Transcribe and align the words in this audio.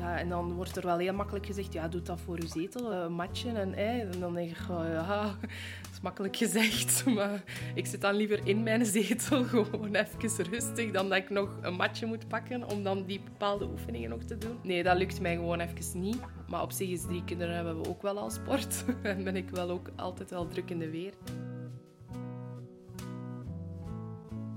Ja, 0.00 0.18
en 0.18 0.28
dan 0.28 0.52
wordt 0.52 0.76
er 0.76 0.86
wel 0.86 0.98
heel 0.98 1.14
makkelijk 1.14 1.46
gezegd, 1.46 1.72
ja, 1.72 1.88
doe 1.88 2.02
dat 2.02 2.20
voor 2.20 2.40
je 2.40 2.48
zetel, 2.48 2.92
een 2.92 3.12
matje. 3.12 3.50
En, 3.50 3.74
en 3.74 4.20
dan 4.20 4.34
denk 4.34 4.50
ik, 4.50 4.56
oh, 4.70 4.84
ja, 4.92 5.24
dat 5.82 5.90
is 5.92 6.00
makkelijk 6.00 6.36
gezegd. 6.36 7.04
Maar 7.14 7.42
ik 7.74 7.86
zit 7.86 8.00
dan 8.00 8.14
liever 8.14 8.40
in 8.44 8.62
mijn 8.62 8.86
zetel, 8.86 9.44
gewoon 9.54 9.94
even 9.94 10.44
rustig, 10.50 10.90
dan 10.90 11.08
dat 11.08 11.18
ik 11.18 11.30
nog 11.30 11.58
een 11.60 11.74
matje 11.74 12.06
moet 12.06 12.28
pakken 12.28 12.70
om 12.70 12.82
dan 12.82 13.04
die 13.04 13.20
bepaalde 13.20 13.64
oefeningen 13.64 14.10
nog 14.10 14.22
te 14.22 14.38
doen. 14.38 14.58
Nee, 14.62 14.82
dat 14.82 14.96
lukt 14.96 15.20
mij 15.20 15.34
gewoon 15.34 15.60
even 15.60 16.00
niet. 16.00 16.20
Maar 16.48 16.62
op 16.62 16.72
zich 16.72 16.88
is 16.88 17.02
drie 17.02 17.24
kinderen 17.24 17.54
hebben 17.54 17.82
we 17.82 17.88
ook 17.88 18.02
wel 18.02 18.18
al 18.18 18.30
sport. 18.30 18.84
En 19.02 19.24
ben 19.24 19.36
ik 19.36 19.50
wel 19.50 19.70
ook 19.70 19.90
altijd 19.96 20.30
wel 20.30 20.46
druk 20.46 20.70
in 20.70 20.78
de 20.78 20.90
weer. 20.90 21.12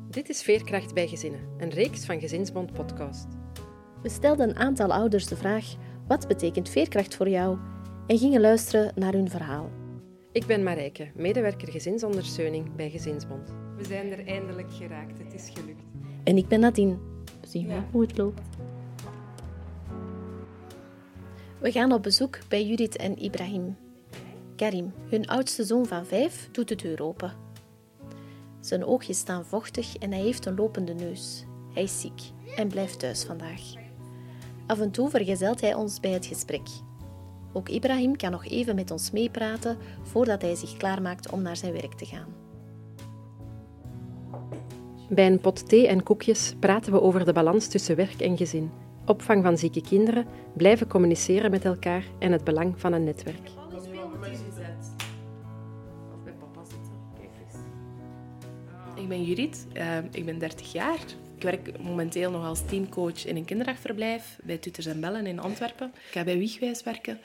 Dit 0.09 0.29
is 0.29 0.41
Veerkracht 0.41 0.93
bij 0.93 1.07
Gezinnen, 1.07 1.39
een 1.57 1.69
reeks 1.69 2.05
van 2.05 2.19
Gezinsbond 2.19 2.73
podcast. 2.73 3.27
We 4.03 4.09
stelden 4.09 4.49
een 4.49 4.57
aantal 4.57 4.93
ouders 4.93 5.27
de 5.27 5.35
vraag: 5.35 5.75
wat 6.07 6.27
betekent 6.27 6.69
veerkracht 6.69 7.15
voor 7.15 7.29
jou? 7.29 7.57
En 8.07 8.17
gingen 8.17 8.41
luisteren 8.41 8.91
naar 8.95 9.13
hun 9.13 9.29
verhaal. 9.29 9.69
Ik 10.31 10.45
ben 10.45 10.63
Marijke, 10.63 11.11
medewerker 11.15 11.71
gezinsondersteuning 11.71 12.75
bij 12.75 12.89
Gezinsbond. 12.89 13.53
We 13.77 13.83
zijn 13.83 14.11
er 14.11 14.27
eindelijk 14.27 14.73
geraakt, 14.73 15.19
het 15.19 15.33
is 15.33 15.49
gelukt. 15.53 15.83
En 16.23 16.37
ik 16.37 16.47
ben 16.47 16.59
Nadine. 16.59 16.97
Zien 17.41 17.67
we 17.67 17.79
hoe 17.91 18.01
het 18.01 18.17
loopt. 18.17 18.41
We 21.59 21.71
gaan 21.71 21.91
op 21.91 22.03
bezoek 22.03 22.39
bij 22.47 22.65
Judith 22.65 22.95
en 22.95 23.23
Ibrahim. 23.23 23.77
Karim, 24.55 24.93
hun 25.09 25.27
oudste 25.27 25.63
zoon 25.63 25.85
van 25.85 26.05
vijf, 26.05 26.49
doet 26.51 26.67
de 26.67 26.75
deur 26.75 27.03
open. 27.03 27.33
Zijn 28.59 28.85
oogjes 28.85 29.17
staan 29.17 29.45
vochtig 29.45 29.97
en 29.97 30.11
hij 30.11 30.21
heeft 30.21 30.45
een 30.45 30.55
lopende 30.55 30.93
neus. 30.93 31.45
Hij 31.73 31.83
is 31.83 32.01
ziek 32.01 32.21
en 32.55 32.67
blijft 32.67 32.99
thuis 32.99 33.23
vandaag. 33.23 33.82
Af 34.73 34.79
en 34.79 34.91
toe 34.91 35.09
vergezelt 35.09 35.61
hij 35.61 35.73
ons 35.73 35.99
bij 35.99 36.11
het 36.11 36.25
gesprek. 36.25 36.67
Ook 37.51 37.69
Ibrahim 37.69 38.15
kan 38.15 38.31
nog 38.31 38.45
even 38.45 38.75
met 38.75 38.91
ons 38.91 39.11
meepraten 39.11 39.77
voordat 40.01 40.41
hij 40.41 40.55
zich 40.55 40.77
klaarmaakt 40.77 41.31
om 41.31 41.41
naar 41.41 41.57
zijn 41.57 41.73
werk 41.73 41.93
te 41.93 42.05
gaan. 42.05 42.27
Bij 45.09 45.27
een 45.27 45.39
pot 45.39 45.69
thee 45.69 45.87
en 45.87 46.03
koekjes 46.03 46.55
praten 46.59 46.91
we 46.91 47.01
over 47.01 47.25
de 47.25 47.33
balans 47.33 47.67
tussen 47.67 47.95
werk 47.95 48.21
en 48.21 48.37
gezin, 48.37 48.71
opvang 49.05 49.43
van 49.43 49.57
zieke 49.57 49.81
kinderen, 49.81 50.25
blijven 50.53 50.87
communiceren 50.87 51.51
met 51.51 51.65
elkaar 51.65 52.03
en 52.19 52.31
het 52.31 52.43
belang 52.43 52.79
van 52.79 52.93
een 52.93 53.03
netwerk. 53.03 53.49
Ik 58.95 59.07
ben 59.07 59.23
Judith, 59.23 59.67
uh, 59.73 59.97
ik 60.11 60.25
ben 60.25 60.39
30 60.39 60.71
jaar. 60.71 60.99
Ik 61.43 61.49
werk 61.49 61.79
momenteel 61.79 62.31
nog 62.31 62.45
als 62.45 62.61
teamcoach 62.65 63.25
in 63.25 63.35
een 63.35 63.45
kinderdagverblijf 63.45 64.37
bij 64.43 64.57
Tuters 64.57 64.85
en 64.85 64.99
Bellen 64.99 65.25
in 65.25 65.39
Antwerpen. 65.39 65.91
Ik 65.95 66.11
ga 66.11 66.23
bij 66.23 66.37
Wiegwijs 66.37 66.83
werken, 66.83 67.19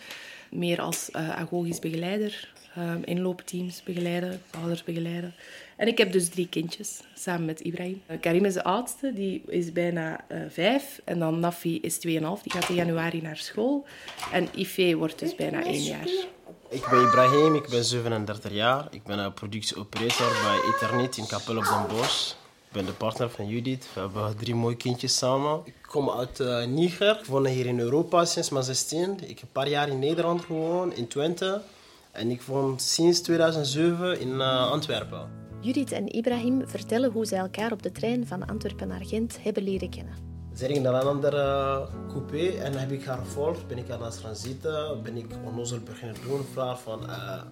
meer 0.50 0.80
als 0.80 1.08
uh, 1.12 1.30
agogisch 1.30 1.78
begeleider, 1.78 2.52
uh, 2.78 2.92
inloopteams 3.05 3.83
begeleiden, 3.83 4.42
ouders 4.50 4.84
begeleiden. 4.84 5.34
En 5.77 5.86
ik 5.86 5.98
heb 5.98 6.12
dus 6.12 6.28
drie 6.28 6.48
kindjes, 6.48 7.00
samen 7.14 7.44
met 7.44 7.61
Ibrahim. 7.61 8.02
Karim 8.20 8.44
is 8.44 8.55
de 8.55 8.64
oudste, 8.64 9.12
die 9.12 9.42
is 9.46 9.72
bijna 9.72 10.24
uh, 10.33 10.39
vijf. 10.48 11.00
En 11.05 11.19
dan 11.19 11.41
Nafi 11.41 11.80
is 11.80 11.94
2,5, 11.94 12.00
die 12.00 12.52
gaat 12.52 12.69
in 12.69 12.74
januari 12.74 13.22
naar 13.22 13.36
school. 13.36 13.86
En 14.33 14.48
Ife 14.55 14.96
wordt 14.96 15.19
dus 15.19 15.34
bijna 15.34 15.64
één 15.64 15.83
jaar. 15.83 16.08
Ik 16.69 16.86
ben 16.91 17.02
Ibrahim, 17.02 17.55
ik 17.55 17.69
ben 17.69 17.84
37 17.84 18.52
jaar. 18.52 18.89
Ik 18.91 19.02
ben 19.02 19.34
productieoperator 19.34 20.33
bij 20.42 20.72
Ethernet 20.74 21.16
in 21.16 21.27
Kapel 21.27 21.56
op 21.56 21.64
Den 21.64 21.96
Bosch. 21.96 22.34
Ik 22.69 22.74
ben 22.74 22.86
de 22.86 22.92
partner 22.92 23.30
van 23.30 23.47
Judith. 23.47 23.86
We 23.94 24.00
hebben 24.00 24.36
drie 24.36 24.55
mooie 24.55 24.77
kindjes 24.77 25.16
samen. 25.16 25.61
Ik 25.64 25.74
kom 25.86 26.11
uit 26.11 26.41
uh, 26.41 26.64
Niger. 26.64 27.19
Ik 27.19 27.24
woon 27.24 27.47
hier 27.47 27.66
in 27.66 27.78
Europa 27.78 28.24
sinds 28.24 28.50
mijn 28.50 28.64
16. 28.64 29.11
Ik 29.20 29.28
heb 29.28 29.42
een 29.42 29.52
paar 29.52 29.69
jaar 29.69 29.88
in 29.88 29.98
Nederland 29.98 30.44
gewoond, 30.44 30.94
in 30.94 31.08
Twente. 31.08 31.62
En 32.11 32.30
ik 32.30 32.42
woon 32.42 32.78
sinds 32.78 33.20
2007 33.20 34.20
in 34.20 34.28
uh, 34.28 34.70
Antwerpen. 34.70 35.30
Judith 35.61 35.92
en 35.92 36.14
Ibrahim 36.14 36.68
vertellen 36.68 37.11
hoe 37.11 37.27
zij 37.27 37.39
elkaar 37.39 37.73
op 37.73 37.83
de 37.83 37.92
trein 37.92 38.27
van 38.27 38.46
Antwerpen 38.46 38.89
naar 38.89 39.05
Gent 39.05 39.39
hebben 39.42 39.62
leren 39.62 39.90
kennen. 39.90 40.14
Ze 40.57 40.67
ging 40.67 40.83
naar 40.83 40.95
een 40.95 41.07
andere 41.07 41.89
coupé 42.08 42.48
en 42.48 42.78
heb 42.78 42.92
ik 42.92 43.05
haar 43.05 43.18
gevolgd. 43.18 43.67
Ben 43.67 43.78
ik 43.78 43.90
aan 43.90 44.02
het 44.02 44.17
transiten, 44.20 45.02
ben 45.02 45.17
ik 45.17 45.27
onnozel 45.45 45.80
beginnen 45.80 46.17
doen. 46.27 46.45
Vraag 46.52 46.80
van, 46.80 47.02
uh, 47.11 47.42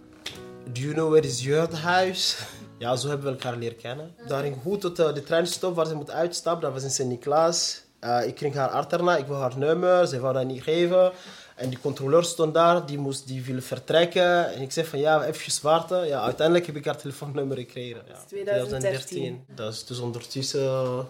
do 0.72 0.80
you 0.80 0.92
know 0.92 1.10
where 1.10 1.26
is 1.26 1.44
your 1.44 1.76
huis? 1.76 2.38
Ja, 2.78 2.96
zo 2.96 3.08
hebben 3.08 3.26
we 3.26 3.32
elkaar 3.32 3.56
leren 3.56 3.76
kennen. 3.76 4.14
Daar 4.26 4.42
ging 4.42 4.56
goed 4.62 4.80
tot 4.80 4.96
de 4.96 5.22
treinstop 5.22 5.74
waar 5.74 5.86
ze 5.86 5.94
moet 5.94 6.10
uitstappen. 6.10 6.62
Dat 6.62 6.72
was 6.72 6.82
in 6.82 6.90
Sint-Niklaas. 6.90 7.84
Uh, 8.00 8.26
ik 8.26 8.34
kreeg 8.34 8.54
haar 8.54 8.68
achterna, 8.68 9.16
ik 9.16 9.26
wil 9.26 9.36
haar 9.36 9.58
nummer, 9.58 10.06
ze 10.06 10.20
wou 10.20 10.34
dat 10.34 10.46
niet 10.46 10.62
geven. 10.62 11.12
En 11.56 11.68
die 11.68 11.78
controleur 11.78 12.24
stond 12.24 12.54
daar, 12.54 12.86
die, 12.86 12.98
moest, 12.98 13.26
die 13.26 13.42
wilde 13.42 13.62
vertrekken. 13.62 14.52
En 14.52 14.62
ik 14.62 14.72
zei 14.72 14.86
van 14.86 14.98
ja, 14.98 15.24
even 15.24 15.62
wachten. 15.62 16.06
Ja, 16.06 16.20
uiteindelijk 16.20 16.66
heb 16.66 16.76
ik 16.76 16.84
haar 16.84 16.96
telefoonnummer 16.96 17.56
gekregen. 17.56 18.02
Ja. 18.08 18.18
2013. 18.26 19.44
Dat 19.54 19.72
is 19.72 19.84
dus 19.84 19.98
ondertussen 19.98 21.06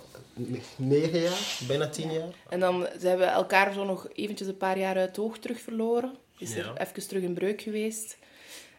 negen 0.77 1.21
jaar, 1.21 1.59
bijna 1.66 1.88
tien 1.88 2.12
jaar. 2.12 2.28
En 2.48 2.60
dan 2.60 2.87
ze 3.00 3.09
hebben 3.09 3.33
elkaar 3.33 3.72
zo 3.72 3.84
nog 3.84 4.09
eventjes 4.15 4.48
een 4.48 4.56
paar 4.56 4.78
jaar 4.78 4.97
uit 4.97 5.09
het 5.09 5.19
oog 5.19 5.38
terug 5.38 5.60
verloren. 5.60 6.15
Is 6.38 6.56
er 6.56 6.65
ja. 6.65 6.87
even 6.87 7.09
terug 7.09 7.22
een 7.22 7.34
breuk 7.34 7.60
geweest. 7.60 8.16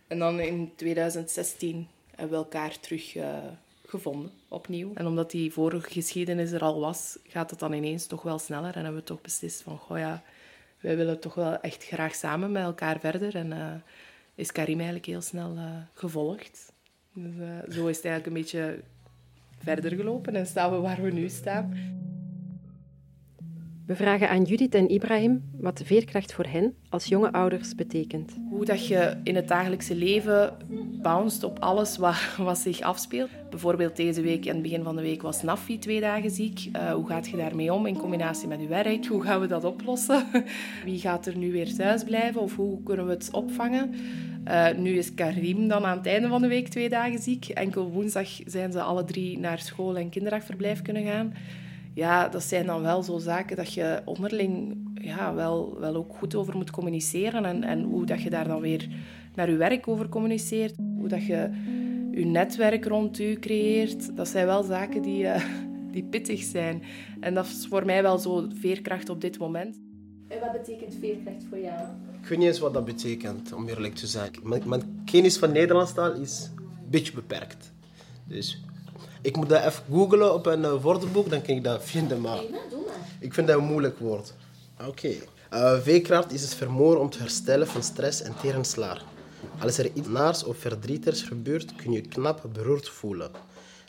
En 0.07 0.19
dan 0.19 0.39
in 0.39 0.71
2016 0.75 1.87
hebben 2.17 2.38
we 2.38 2.44
elkaar 2.44 2.79
terug 2.79 3.16
uh, 3.16 3.38
gevonden, 3.85 4.31
opnieuw. 4.47 4.91
En 4.94 5.05
omdat 5.05 5.31
die 5.31 5.53
vorige 5.53 5.89
geschiedenis 5.89 6.51
er 6.51 6.61
al 6.61 6.79
was, 6.79 7.17
gaat 7.28 7.50
het 7.50 7.59
dan 7.59 7.73
ineens 7.73 8.07
toch 8.07 8.22
wel 8.22 8.39
sneller. 8.39 8.75
En 8.75 8.83
hebben 8.83 9.01
we 9.01 9.07
toch 9.07 9.22
beslist 9.22 9.61
van, 9.61 9.78
goh 9.78 9.97
ja, 9.97 10.23
wij 10.79 10.97
willen 10.97 11.19
toch 11.19 11.33
wel 11.33 11.59
echt 11.61 11.83
graag 11.83 12.16
samen 12.16 12.51
met 12.51 12.63
elkaar 12.63 13.00
verder. 13.00 13.35
En 13.35 13.51
uh, 13.51 13.73
is 14.35 14.51
Karim 14.51 14.75
eigenlijk 14.75 15.05
heel 15.05 15.22
snel 15.22 15.57
gevolgd. 15.94 16.72
Dus 17.13 17.75
zo 17.75 17.88
is 17.88 17.95
het 17.95 18.05
eigenlijk 18.05 18.25
een 18.25 18.41
beetje 18.41 18.79
verder 19.57 19.95
gelopen 19.95 20.35
en 20.35 20.47
staan 20.47 20.72
we 20.72 20.78
waar 20.78 21.01
we 21.01 21.11
nu 21.11 21.29
staan. 21.29 21.73
We 23.87 23.95
vragen 23.95 24.29
aan 24.29 24.43
Judith 24.43 24.75
en 24.75 24.89
Ibrahim 24.91 25.43
wat 25.59 25.81
veerkracht 25.85 26.33
voor 26.33 26.45
hen 26.45 26.73
als 26.89 27.05
jonge 27.05 27.31
ouders 27.31 27.75
betekent. 27.75 28.35
Hoe 28.49 28.65
dat 28.65 28.87
je 28.87 29.17
in 29.23 29.35
het 29.35 29.47
dagelijkse 29.47 29.95
leven 29.95 30.57
bounced 31.01 31.43
op 31.43 31.59
alles 31.59 31.97
wat, 31.97 32.35
wat 32.37 32.57
zich 32.57 32.81
afspeelt. 32.81 33.29
Bijvoorbeeld 33.49 33.95
deze 33.95 34.21
week, 34.21 34.47
aan 34.47 34.53
het 34.53 34.61
begin 34.61 34.83
van 34.83 34.95
de 34.95 35.01
week, 35.01 35.21
was 35.21 35.41
Nafi 35.41 35.79
twee 35.79 36.01
dagen 36.01 36.31
ziek. 36.31 36.69
Uh, 36.75 36.93
hoe 36.93 37.07
gaat 37.07 37.27
je 37.27 37.37
daarmee 37.37 37.73
om 37.73 37.85
in 37.85 37.97
combinatie 37.97 38.47
met 38.47 38.61
je 38.61 38.67
werk? 38.67 39.05
Hoe 39.05 39.23
gaan 39.23 39.39
we 39.39 39.47
dat 39.47 39.63
oplossen? 39.63 40.25
Wie 40.85 40.99
gaat 40.99 41.25
er 41.25 41.37
nu 41.37 41.51
weer 41.51 41.75
thuis 41.75 42.03
blijven 42.03 42.41
of 42.41 42.55
hoe 42.55 42.83
kunnen 42.83 43.05
we 43.05 43.11
het 43.11 43.31
opvangen? 43.31 43.93
Uh, 44.47 44.67
nu 44.77 44.97
is 44.97 45.13
Karim 45.13 45.67
dan 45.67 45.85
aan 45.85 45.97
het 45.97 46.07
einde 46.07 46.27
van 46.27 46.41
de 46.41 46.47
week 46.47 46.67
twee 46.67 46.89
dagen 46.89 47.19
ziek. 47.19 47.45
Enkel 47.45 47.89
woensdag 47.89 48.29
zijn 48.45 48.71
ze 48.71 48.81
alle 48.81 49.03
drie 49.03 49.39
naar 49.39 49.59
school 49.59 49.97
en 49.97 50.09
kinderdagverblijf 50.09 50.81
kunnen 50.81 51.03
gaan. 51.03 51.33
Ja, 51.97 52.28
dat 52.28 52.44
zijn 52.44 52.66
dan 52.66 52.81
wel 52.81 53.03
zo 53.03 53.18
zaken 53.18 53.56
dat 53.56 53.74
je 53.74 54.02
onderling 54.06 54.78
ja, 54.94 55.34
wel, 55.34 55.80
wel 55.80 55.96
ook 55.96 56.13
goed 56.13 56.35
over 56.35 56.56
moet 56.56 56.72
communiceren. 56.72 57.46
En, 57.46 57.63
en 57.63 57.84
hoe 57.84 58.06
dat 58.06 58.22
je 58.22 58.30
daar 58.30 58.47
dan 58.47 58.62
weer 58.62 58.88
naar 59.35 59.50
je 59.50 59.56
werk 59.56 59.88
over 59.88 60.09
communiceert. 60.09 60.75
Hoe 60.97 61.08
dat 61.08 61.25
je 61.25 61.50
je 62.12 62.25
netwerk 62.25 62.85
rond 62.85 63.19
u 63.19 63.34
creëert. 63.34 64.16
Dat 64.16 64.28
zijn 64.28 64.46
wel 64.46 64.63
zaken 64.63 65.02
die, 65.02 65.24
uh, 65.24 65.44
die 65.91 66.03
pittig 66.03 66.44
zijn. 66.44 66.84
En 67.19 67.34
dat 67.34 67.46
is 67.46 67.68
voor 67.69 67.85
mij 67.85 68.02
wel 68.02 68.18
zo 68.18 68.47
veerkracht 68.53 69.09
op 69.09 69.22
dit 69.22 69.40
moment. 69.40 69.81
En 70.28 70.40
wat 70.40 70.52
betekent 70.52 70.96
veerkracht 71.00 71.44
voor 71.50 71.59
jou? 71.59 71.81
Ik 72.22 72.28
weet 72.28 72.38
niet 72.38 72.47
eens 72.47 72.59
wat 72.59 72.74
dat 72.74 72.85
betekent, 72.85 73.53
om 73.53 73.68
eerlijk 73.68 73.96
te 73.96 74.08
zijn. 74.08 74.31
Mijn, 74.44 74.62
mijn 74.66 75.02
kennis 75.06 75.38
van 75.38 75.52
Nederlandstaal 75.52 76.14
is 76.14 76.52
een 76.58 76.90
beetje 76.90 77.14
beperkt. 77.14 77.74
Dus 78.28 78.62
ik 79.22 79.35
moet 79.35 79.50
dat 79.50 79.63
even 79.63 79.83
googlen 79.91 80.33
op 80.33 80.45
een 80.45 80.61
uh, 80.61 80.81
woordenboek, 80.81 81.29
dan 81.29 81.41
kan 81.41 81.55
ik 81.55 81.63
dat 81.63 81.83
vinden. 81.83 82.22
Maar 82.22 82.41
ik 83.19 83.34
vind 83.34 83.47
dat 83.47 83.58
een 83.58 83.66
moeilijk 83.66 83.99
woord. 83.99 84.34
Oké. 84.79 84.90
Okay. 84.90 85.22
Uh, 85.53 85.81
veerkracht 85.81 86.31
is 86.31 86.41
het 86.41 86.53
vermogen 86.53 86.99
om 86.99 87.09
te 87.09 87.19
herstellen 87.19 87.67
van 87.67 87.84
stress 87.84 88.22
en 88.22 88.35
tegenslaar. 88.41 89.03
Als 89.59 89.78
er 89.78 89.91
iets 89.93 90.08
naars 90.08 90.43
of 90.43 90.58
verdrietigs 90.58 91.22
gebeurt, 91.22 91.75
kun 91.75 91.91
je 91.91 92.02
knap 92.02 92.49
beroerd 92.53 92.90
voelen. 92.90 93.31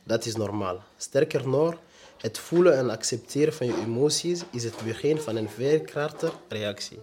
Dat 0.04 0.26
is 0.26 0.36
normaal. 0.36 0.82
Sterker 0.96 1.48
nog, 1.48 1.74
het 2.18 2.38
voelen 2.38 2.76
en 2.76 2.90
accepteren 2.90 3.52
van 3.52 3.66
je 3.66 3.76
emoties 3.86 4.42
is 4.50 4.64
het 4.64 4.74
begin 4.84 5.18
van 5.18 5.36
een 5.36 5.48
veerkrachtige 5.48 6.32
reactie. 6.48 6.98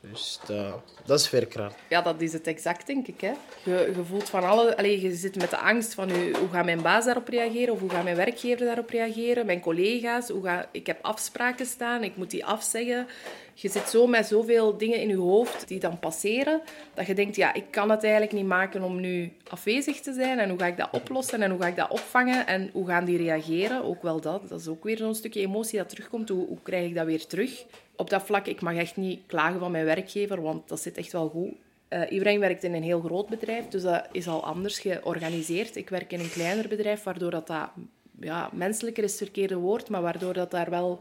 Dus 0.00 0.40
dat, 0.46 0.82
dat 1.04 1.20
is 1.20 1.28
veerkracht. 1.28 1.74
Ja, 1.88 2.02
dat 2.02 2.20
is 2.20 2.32
het 2.32 2.46
exact, 2.46 2.86
denk 2.86 3.06
ik. 3.06 3.20
Hè. 3.20 3.32
Je, 3.64 4.04
voelt 4.04 4.28
van 4.28 4.44
alle... 4.44 4.76
Allez, 4.76 5.02
je 5.02 5.14
zit 5.14 5.36
met 5.36 5.50
de 5.50 5.58
angst 5.58 5.94
van 5.94 6.10
hoe 6.10 6.48
gaat 6.52 6.64
mijn 6.64 6.82
baas 6.82 7.04
daarop 7.04 7.28
reageren 7.28 7.74
of 7.74 7.80
hoe 7.80 7.90
gaat 7.90 8.04
mijn 8.04 8.16
werkgever 8.16 8.66
daarop 8.66 8.90
reageren, 8.90 9.46
mijn 9.46 9.60
collega's. 9.60 10.28
Hoe 10.28 10.42
ga, 10.42 10.68
ik 10.72 10.86
heb 10.86 10.98
afspraken 11.02 11.66
staan, 11.66 12.02
ik 12.02 12.16
moet 12.16 12.30
die 12.30 12.44
afzeggen. 12.44 13.06
Je 13.54 13.68
zit 13.68 13.88
zo 13.88 14.06
met 14.06 14.26
zoveel 14.26 14.76
dingen 14.76 15.00
in 15.00 15.08
je 15.08 15.16
hoofd 15.16 15.68
die 15.68 15.80
dan 15.80 15.98
passeren, 15.98 16.60
dat 16.94 17.06
je 17.06 17.14
denkt, 17.14 17.36
ja, 17.36 17.54
ik 17.54 17.64
kan 17.70 17.90
het 17.90 18.02
eigenlijk 18.02 18.32
niet 18.32 18.46
maken 18.46 18.82
om 18.82 19.00
nu 19.00 19.32
afwezig 19.48 20.00
te 20.00 20.12
zijn. 20.12 20.38
En 20.38 20.48
hoe 20.48 20.58
ga 20.58 20.66
ik 20.66 20.76
dat 20.76 20.88
oplossen 20.92 21.42
en 21.42 21.50
hoe 21.50 21.60
ga 21.60 21.66
ik 21.66 21.76
dat 21.76 21.90
opvangen 21.90 22.46
en 22.46 22.70
hoe 22.72 22.86
gaan 22.86 23.04
die 23.04 23.16
reageren? 23.16 23.84
Ook 23.84 24.02
wel 24.02 24.20
dat. 24.20 24.48
Dat 24.48 24.60
is 24.60 24.68
ook 24.68 24.84
weer 24.84 24.96
zo'n 24.96 25.14
stukje 25.14 25.40
emotie 25.40 25.78
dat 25.78 25.88
terugkomt. 25.88 26.28
Hoe, 26.28 26.46
hoe 26.46 26.62
krijg 26.62 26.88
ik 26.88 26.94
dat 26.94 27.06
weer 27.06 27.26
terug? 27.26 27.64
Op 28.00 28.10
dat 28.10 28.22
vlak, 28.22 28.46
ik 28.46 28.60
mag 28.60 28.74
echt 28.74 28.96
niet 28.96 29.20
klagen 29.26 29.60
van 29.60 29.70
mijn 29.70 29.84
werkgever, 29.84 30.42
want 30.42 30.68
dat 30.68 30.80
zit 30.80 30.96
echt 30.96 31.12
wel 31.12 31.28
goed. 31.28 31.52
Uh, 32.12 32.38
werkt 32.38 32.64
in 32.64 32.74
een 32.74 32.82
heel 32.82 33.00
groot 33.00 33.28
bedrijf, 33.28 33.68
dus 33.68 33.82
dat 33.82 34.08
is 34.12 34.28
al 34.28 34.44
anders 34.44 34.78
georganiseerd. 34.78 35.76
Ik 35.76 35.88
werk 35.88 36.12
in 36.12 36.20
een 36.20 36.30
kleiner 36.30 36.68
bedrijf, 36.68 37.02
waardoor 37.02 37.30
dat, 37.30 37.46
dat 37.46 37.70
ja, 38.20 38.50
menselijker 38.52 39.04
is 39.04 39.10
het 39.10 39.22
verkeerde 39.22 39.56
woord, 39.56 39.88
maar 39.88 40.02
waardoor 40.02 40.32
dat 40.32 40.50
daar 40.50 40.70
wel 40.70 41.00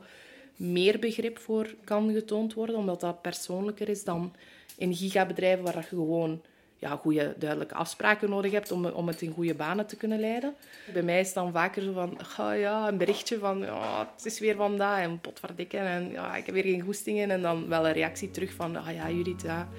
meer 0.55 0.99
begrip 0.99 1.37
voor 1.37 1.75
kan 1.83 2.13
getoond 2.13 2.53
worden, 2.53 2.75
omdat 2.75 2.99
dat 2.99 3.21
persoonlijker 3.21 3.89
is 3.89 4.03
dan 4.03 4.33
in 4.77 4.95
gigabedrijven 4.95 5.63
waar 5.63 5.77
je 5.77 5.83
gewoon 5.83 6.41
ja, 6.79 6.95
goede, 6.95 7.35
duidelijke 7.37 7.75
afspraken 7.75 8.29
nodig 8.29 8.51
hebt 8.51 8.71
om, 8.71 8.85
om 8.85 9.07
het 9.07 9.21
in 9.21 9.31
goede 9.31 9.55
banen 9.55 9.85
te 9.85 9.95
kunnen 9.95 10.19
leiden. 10.19 10.53
Bij 10.93 11.01
mij 11.01 11.19
is 11.19 11.25
het 11.25 11.35
dan 11.35 11.51
vaker 11.51 11.81
zo 11.81 11.93
van, 11.93 12.17
oh 12.39 12.59
ja, 12.59 12.87
een 12.87 12.97
berichtje 12.97 13.37
van, 13.37 13.59
ja, 13.59 14.11
het 14.15 14.25
is 14.25 14.39
weer 14.39 14.55
vandaag 14.55 15.01
en 15.01 15.19
potverdikken 15.19 15.79
en 15.79 16.11
ja, 16.11 16.35
ik 16.35 16.45
heb 16.45 16.55
weer 16.55 16.63
geen 16.63 16.81
goestingen. 16.81 17.31
En 17.31 17.41
dan 17.41 17.67
wel 17.67 17.87
een 17.87 17.93
reactie 17.93 18.31
terug 18.31 18.53
van, 18.53 18.75
ah 18.75 18.87
oh 18.87 18.93
ja, 18.93 19.09
Judith, 19.09 19.41
ja, 19.41 19.69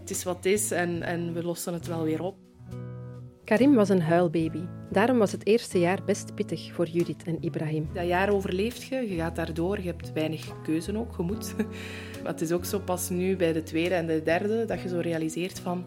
het 0.00 0.10
is 0.10 0.24
wat 0.24 0.36
het 0.36 0.46
is 0.46 0.70
en, 0.70 1.02
en 1.02 1.32
we 1.32 1.42
lossen 1.42 1.72
het 1.72 1.86
wel 1.86 2.02
weer 2.02 2.22
op. 2.22 2.36
Karim 3.44 3.74
was 3.74 3.88
een 3.88 4.02
huilbaby. 4.02 4.62
Daarom 4.90 5.18
was 5.18 5.32
het 5.32 5.46
eerste 5.46 5.78
jaar 5.78 6.04
best 6.04 6.34
pittig 6.34 6.72
voor 6.72 6.86
Judith 6.86 7.22
en 7.24 7.36
Ibrahim. 7.40 7.88
Dat 7.92 8.06
jaar 8.06 8.32
overleeft 8.32 8.82
je, 8.82 9.08
je 9.08 9.16
gaat 9.16 9.36
daardoor, 9.36 9.80
je 9.80 9.86
hebt 9.86 10.12
weinig 10.12 10.62
keuze 10.62 10.98
ook, 10.98 11.14
je 11.16 11.22
moet. 11.22 11.54
Maar 12.22 12.32
het 12.32 12.40
is 12.40 12.52
ook 12.52 12.64
zo 12.64 12.78
pas 12.78 13.08
nu 13.08 13.36
bij 13.36 13.52
de 13.52 13.62
tweede 13.62 13.94
en 13.94 14.06
de 14.06 14.22
derde 14.22 14.64
dat 14.64 14.82
je 14.82 14.88
zo 14.88 14.98
realiseert 14.98 15.58
van... 15.58 15.84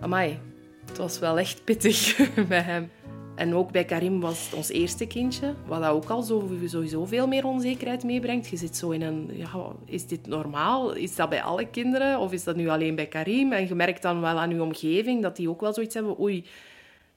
Amai, 0.00 0.38
het 0.86 0.98
was 0.98 1.18
wel 1.18 1.38
echt 1.38 1.64
pittig 1.64 2.16
bij 2.48 2.60
hem. 2.60 2.90
En 3.34 3.54
ook 3.54 3.72
bij 3.72 3.84
Karim 3.84 4.20
was 4.20 4.44
het 4.44 4.54
ons 4.54 4.68
eerste 4.68 5.06
kindje, 5.06 5.54
wat 5.66 5.84
ook 5.84 6.08
al 6.08 6.22
sowieso 6.22 7.04
veel 7.04 7.26
meer 7.26 7.44
onzekerheid 7.44 8.04
meebrengt. 8.04 8.48
Je 8.48 8.56
zit 8.56 8.76
zo 8.76 8.90
in 8.90 9.02
een, 9.02 9.30
ja, 9.32 9.72
is 9.84 10.06
dit 10.06 10.26
normaal? 10.26 10.92
Is 10.92 11.14
dat 11.14 11.28
bij 11.28 11.42
alle 11.42 11.66
kinderen? 11.66 12.18
Of 12.18 12.32
is 12.32 12.44
dat 12.44 12.56
nu 12.56 12.68
alleen 12.68 12.94
bij 12.94 13.06
Karim? 13.06 13.52
En 13.52 13.66
je 13.66 13.74
merkt 13.74 14.02
dan 14.02 14.20
wel 14.20 14.38
aan 14.38 14.50
je 14.50 14.62
omgeving 14.62 15.22
dat 15.22 15.36
die 15.36 15.48
ook 15.50 15.60
wel 15.60 15.74
zoiets 15.74 15.94
hebben. 15.94 16.20
Oei, 16.20 16.44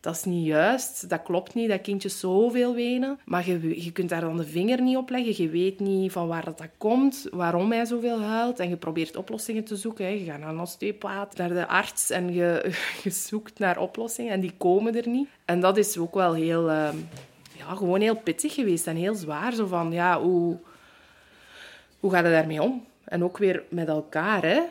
dat 0.03 0.15
is 0.15 0.23
niet 0.23 0.45
juist, 0.45 1.09
dat 1.09 1.21
klopt 1.23 1.53
niet, 1.53 1.69
dat 1.69 1.81
kindjes 1.81 2.19
zoveel 2.19 2.75
wenen. 2.75 3.19
Maar 3.25 3.47
je, 3.47 3.83
je 3.83 3.91
kunt 3.91 4.09
daar 4.09 4.21
dan 4.21 4.37
de 4.37 4.43
vinger 4.43 4.81
niet 4.81 4.97
op 4.97 5.09
leggen. 5.09 5.43
Je 5.43 5.49
weet 5.49 5.79
niet 5.79 6.11
van 6.11 6.27
waar 6.27 6.43
dat, 6.43 6.67
komt, 6.77 7.27
waarom 7.31 7.71
hij 7.71 7.85
zoveel 7.85 8.21
huilt. 8.21 8.59
En 8.59 8.69
je 8.69 8.77
probeert 8.77 9.15
oplossingen 9.15 9.63
te 9.63 9.75
zoeken. 9.75 10.05
Hè. 10.05 10.11
Je 10.11 10.23
gaat 10.23 10.39
naar 10.39 10.49
een 10.49 10.59
osteopaat, 10.59 11.37
naar 11.37 11.49
de 11.49 11.67
arts 11.67 12.09
en 12.09 12.33
je, 12.39 12.71
zoekt 13.03 13.59
naar 13.59 13.77
oplossingen. 13.77 14.31
En 14.31 14.39
die 14.39 14.53
komen 14.57 14.95
er 14.95 15.07
niet. 15.07 15.27
En 15.45 15.59
dat 15.59 15.77
is 15.77 15.97
ook 15.97 16.13
wel 16.13 16.33
heel, 16.33 16.69
ehm, 16.69 16.97
ja, 17.57 17.75
gewoon 17.75 18.01
heel 18.01 18.17
pittig 18.17 18.53
geweest 18.53 18.87
en 18.87 18.95
heel 18.95 19.15
zwaar. 19.15 19.53
Zo 19.53 19.65
van, 19.65 19.91
ja, 19.91 20.21
hoe, 20.21 20.57
hoe 21.99 22.11
gaat 22.11 22.23
het 22.23 22.33
daarmee 22.33 22.61
om? 22.61 22.85
En 23.03 23.23
ook 23.23 23.37
weer 23.37 23.63
met 23.69 23.87
elkaar, 23.87 24.41
hè. 24.41 24.61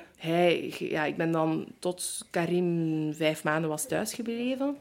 Ja, 0.78 1.05
ik 1.05 1.17
ben 1.17 1.32
dan 1.32 1.67
tot 1.78 2.26
Karim 2.31 3.14
vijf 3.14 3.44
maanden 3.44 3.70
was 3.70 3.87
thuisgebleven. 3.87 4.76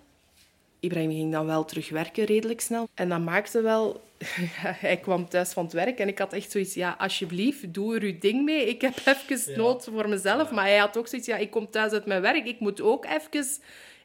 Ibrahim 0.82 1.12
ging 1.12 1.32
dan 1.32 1.46
wel 1.46 1.66
terug 1.66 1.90
werken 1.90 2.26
redelijk 2.26 2.62
snel. 2.62 2.90
En 2.94 3.10
dat 3.10 3.20
maakte 3.20 3.62
wel... 3.62 4.10
hij 4.86 4.98
kwam 4.98 5.30
thuis 5.30 5.54
van 5.54 5.64
het 5.64 5.74
werk 5.74 6.00
en 6.00 6.08
ik 6.08 6.18
had 6.18 6.34
echt 6.34 6.52
zoiets... 6.52 6.74
Ja, 6.74 6.96
alsjeblieft, 6.98 7.74
doe 7.74 7.96
er 7.96 8.02
uw 8.02 8.20
ding 8.20 8.44
mee. 8.44 8.66
Ik 8.66 8.82
heb 8.82 8.94
even 9.06 9.58
nood 9.58 9.84
voor 9.84 10.10
mezelf. 10.10 10.52
Maar 10.52 10.66
hij 10.66 10.78
had 10.78 10.98
ook 10.98 11.08
zoiets... 11.08 11.28
Ja, 11.28 11.38
ik 11.38 11.52
kom 11.52 11.70
thuis 11.70 11.92
uit 11.92 12.06
mijn 12.06 12.22
werk. 12.22 12.46
Ik 12.46 12.60
moet 12.60 12.82
ook 12.82 13.06
even 13.06 13.46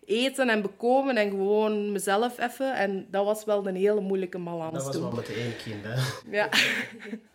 eten 0.07 0.49
en 0.49 0.63
bekomen 0.63 1.17
en 1.17 1.31
gewoon 1.31 1.93
mezelf 1.93 2.39
even. 2.39 2.77
En 2.77 3.07
dat 3.11 3.25
was 3.25 3.45
wel 3.45 3.67
een 3.67 3.77
hele 3.77 4.01
moeilijke 4.01 4.39
balans 4.39 4.75
Dat 4.75 4.85
was 4.85 4.97
wel 4.97 5.11
met 5.11 5.27
de 5.27 5.33
één 5.33 5.57
kind, 5.57 5.85
hè? 5.85 5.95
Ja. 6.37 6.49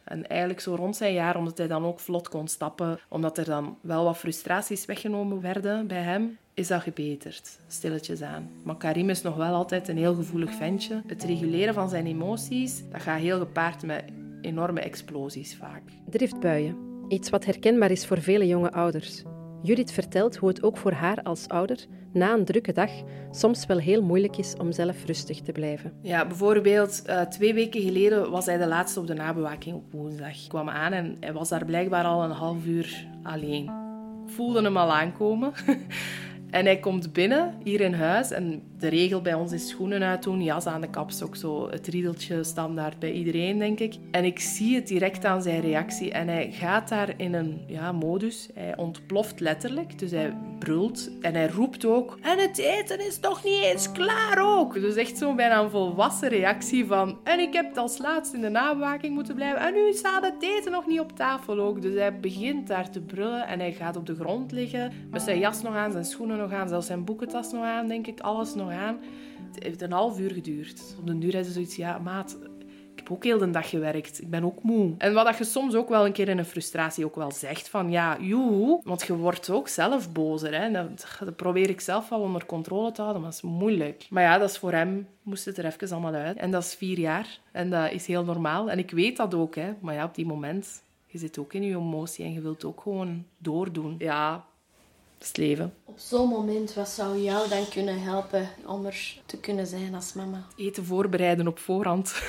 En 0.03 0.27
eigenlijk 0.27 0.59
zo 0.59 0.75
rond 0.75 0.95
zijn 0.95 1.13
jaar, 1.13 1.37
omdat 1.37 1.57
hij 1.57 1.67
dan 1.67 1.85
ook 1.85 1.99
vlot 1.99 2.29
kon 2.29 2.47
stappen, 2.47 2.99
omdat 3.09 3.37
er 3.37 3.45
dan 3.45 3.77
wel 3.81 4.03
wat 4.03 4.17
frustraties 4.17 4.85
weggenomen 4.85 5.41
werden 5.41 5.87
bij 5.87 6.01
hem, 6.01 6.37
is 6.53 6.67
dat 6.67 6.81
gebeterd, 6.81 7.59
stilletjes 7.67 8.21
aan. 8.21 8.49
Maar 8.63 8.77
Karim 8.77 9.09
is 9.09 9.21
nog 9.21 9.35
wel 9.35 9.53
altijd 9.53 9.87
een 9.87 9.97
heel 9.97 10.15
gevoelig 10.15 10.53
ventje. 10.53 11.01
Het 11.07 11.23
reguleren 11.23 11.73
van 11.73 11.89
zijn 11.89 12.05
emoties, 12.05 12.83
dat 12.91 13.01
gaat 13.01 13.19
heel 13.19 13.39
gepaard 13.39 13.83
met 13.83 14.03
enorme 14.41 14.79
explosies 14.79 15.55
vaak. 15.55 15.81
Driftbuien, 16.09 16.77
iets 17.07 17.29
wat 17.29 17.45
herkenbaar 17.45 17.91
is 17.91 18.05
voor 18.05 18.21
vele 18.21 18.47
jonge 18.47 18.71
ouders. 18.71 19.23
Judith 19.63 19.91
vertelt 19.91 20.35
hoe 20.35 20.49
het 20.49 20.63
ook 20.63 20.77
voor 20.77 20.91
haar 20.91 21.21
als 21.23 21.47
ouder 21.47 21.85
na 22.13 22.33
een 22.33 22.45
drukke 22.45 22.73
dag 22.73 22.89
soms 23.31 23.65
wel 23.65 23.77
heel 23.77 24.01
moeilijk 24.01 24.37
is 24.37 24.55
om 24.57 24.71
zelf 24.71 25.05
rustig 25.05 25.41
te 25.41 25.51
blijven. 25.51 25.93
Ja, 26.01 26.27
bijvoorbeeld 26.27 27.03
uh, 27.07 27.21
twee 27.21 27.53
weken 27.53 27.81
geleden 27.81 28.31
was 28.31 28.45
hij 28.45 28.57
de 28.57 28.67
laatste 28.67 28.99
op 28.99 29.07
de 29.07 29.13
nabewaking 29.13 29.75
op 29.75 29.91
woensdag. 29.91 30.43
Ik 30.43 30.49
kwam 30.49 30.69
aan 30.69 30.91
en 30.91 31.17
hij 31.19 31.33
was 31.33 31.49
daar 31.49 31.65
blijkbaar 31.65 32.05
al 32.05 32.23
een 32.23 32.31
half 32.31 32.65
uur 32.65 33.07
alleen. 33.23 33.63
Ik 34.25 34.33
voelde 34.33 34.61
hem 34.61 34.77
al 34.77 34.91
aankomen. 34.93 35.51
En 36.51 36.65
hij 36.65 36.79
komt 36.79 37.13
binnen, 37.13 37.53
hier 37.63 37.81
in 37.81 37.93
huis. 37.93 38.31
En 38.31 38.61
de 38.81 38.87
regel 38.87 39.21
bij 39.21 39.33
ons 39.33 39.51
is 39.51 39.67
schoenen 39.67 40.03
uitdoen, 40.03 40.43
jas 40.43 40.65
aan 40.65 40.81
de 40.81 40.89
kapstok. 40.89 41.35
Zo 41.35 41.69
het 41.69 41.87
riedeltje 41.87 42.43
standaard 42.43 42.99
bij 42.99 43.11
iedereen, 43.11 43.57
denk 43.57 43.79
ik. 43.79 43.95
En 44.11 44.25
ik 44.25 44.39
zie 44.39 44.75
het 44.75 44.87
direct 44.87 45.25
aan 45.25 45.41
zijn 45.41 45.61
reactie. 45.61 46.11
En 46.11 46.27
hij 46.27 46.51
gaat 46.51 46.89
daar 46.89 47.13
in 47.17 47.33
een 47.33 47.61
ja, 47.67 47.91
modus. 47.91 48.49
Hij 48.53 48.77
ontploft 48.77 49.39
letterlijk. 49.39 49.99
Dus 49.99 50.11
hij 50.11 50.33
brult. 50.59 51.09
En 51.21 51.35
hij 51.35 51.47
roept 51.47 51.85
ook... 51.85 52.17
En 52.21 52.39
het 52.39 52.57
eten 52.57 53.05
is 53.07 53.19
nog 53.19 53.43
niet 53.43 53.61
eens 53.63 53.91
klaar 53.91 54.37
ook. 54.41 54.73
Dus 54.73 54.95
echt 54.95 55.17
zo'n 55.17 55.35
bijna 55.35 55.59
een 55.59 55.69
volwassen 55.69 56.29
reactie 56.29 56.85
van... 56.85 57.17
En 57.23 57.39
ik 57.39 57.53
heb 57.53 57.77
als 57.77 57.97
laatste 57.97 58.35
in 58.35 58.41
de 58.41 58.49
nabewaking 58.49 59.13
moeten 59.13 59.35
blijven. 59.35 59.61
En 59.61 59.73
nu 59.73 59.93
staat 59.93 60.23
het 60.23 60.43
eten 60.43 60.71
nog 60.71 60.87
niet 60.87 60.99
op 60.99 61.15
tafel 61.15 61.59
ook. 61.59 61.81
Dus 61.81 61.95
hij 61.95 62.19
begint 62.19 62.67
daar 62.67 62.89
te 62.89 63.01
brullen. 63.01 63.47
En 63.47 63.59
hij 63.59 63.71
gaat 63.71 63.95
op 63.95 64.05
de 64.05 64.15
grond 64.15 64.51
liggen. 64.51 64.91
Met 65.11 65.21
zijn 65.21 65.39
jas 65.39 65.61
nog 65.61 65.75
aan, 65.75 65.91
zijn 65.91 66.05
schoenen 66.05 66.37
nog 66.37 66.53
aan, 66.53 66.69
zelfs 66.69 66.87
zijn 66.87 67.03
boekentas 67.03 67.51
nog 67.51 67.63
aan, 67.63 67.87
denk 67.87 68.07
ik, 68.07 68.19
alles 68.19 68.55
nog 68.55 68.70
Het 69.51 69.63
heeft 69.63 69.81
een 69.81 69.91
half 69.91 70.19
uur 70.19 70.31
geduurd. 70.31 70.95
Op 70.99 71.07
de 71.07 71.17
duur 71.17 71.35
is 71.35 71.45
ze 71.45 71.51
zoiets, 71.51 71.75
ja, 71.75 71.97
maat, 71.97 72.37
ik 72.93 72.99
heb 72.99 73.11
ook 73.11 73.23
heel 73.23 73.37
de 73.37 73.49
dag 73.49 73.69
gewerkt. 73.69 74.21
Ik 74.21 74.29
ben 74.29 74.43
ook 74.43 74.63
moe. 74.63 74.93
En 74.97 75.13
wat 75.13 75.37
je 75.37 75.43
soms 75.43 75.75
ook 75.75 75.89
wel 75.89 76.05
een 76.05 76.11
keer 76.11 76.29
in 76.29 76.37
een 76.37 76.45
frustratie 76.45 77.05
ook 77.05 77.15
wel 77.15 77.31
zegt 77.31 77.69
van, 77.69 77.91
ja, 77.91 78.17
joe, 78.19 78.79
want 78.83 79.01
je 79.01 79.15
wordt 79.15 79.49
ook 79.49 79.67
zelf 79.67 80.11
bozer. 80.11 80.61
Hè? 80.61 80.71
Dat, 80.71 81.07
dat 81.19 81.35
probeer 81.35 81.69
ik 81.69 81.81
zelf 81.81 82.09
wel 82.09 82.19
onder 82.19 82.45
controle 82.45 82.91
te 82.91 83.01
houden, 83.01 83.21
maar 83.21 83.31
dat 83.31 83.43
is 83.43 83.49
moeilijk. 83.49 84.07
Maar 84.09 84.23
ja, 84.23 84.37
dat 84.37 84.49
is 84.49 84.57
voor 84.57 84.71
hem, 84.71 85.07
moest 85.23 85.45
het 85.45 85.57
er 85.57 85.65
even 85.65 85.91
allemaal 85.91 86.13
uit. 86.13 86.37
En 86.37 86.51
dat 86.51 86.63
is 86.63 86.75
vier 86.75 86.99
jaar. 86.99 87.39
En 87.51 87.69
dat 87.69 87.91
is 87.91 88.05
heel 88.05 88.23
normaal. 88.23 88.69
En 88.69 88.79
ik 88.79 88.91
weet 88.91 89.17
dat 89.17 89.33
ook, 89.33 89.55
hè. 89.55 89.73
Maar 89.79 89.93
ja, 89.93 90.05
op 90.05 90.15
die 90.15 90.25
moment, 90.25 90.83
je 91.07 91.17
zit 91.17 91.37
ook 91.37 91.53
in 91.53 91.63
je 91.63 91.75
emotie 91.75 92.25
en 92.25 92.33
je 92.33 92.41
wilt 92.41 92.65
ook 92.65 92.81
gewoon 92.81 93.25
doordoen. 93.37 93.95
Ja, 93.97 94.45
het 95.27 95.37
leven. 95.37 95.73
Op 95.85 95.99
zo'n 95.99 96.29
moment, 96.29 96.73
wat 96.73 96.89
zou 96.89 97.17
jou 97.17 97.49
dan 97.49 97.69
kunnen 97.69 98.01
helpen 98.01 98.49
om 98.65 98.85
er 98.85 99.21
te 99.25 99.37
kunnen 99.37 99.67
zijn 99.67 99.95
als 99.95 100.13
mama? 100.13 100.45
Eten 100.55 100.85
voorbereiden 100.85 101.47
op 101.47 101.59
voorhand. 101.59 102.21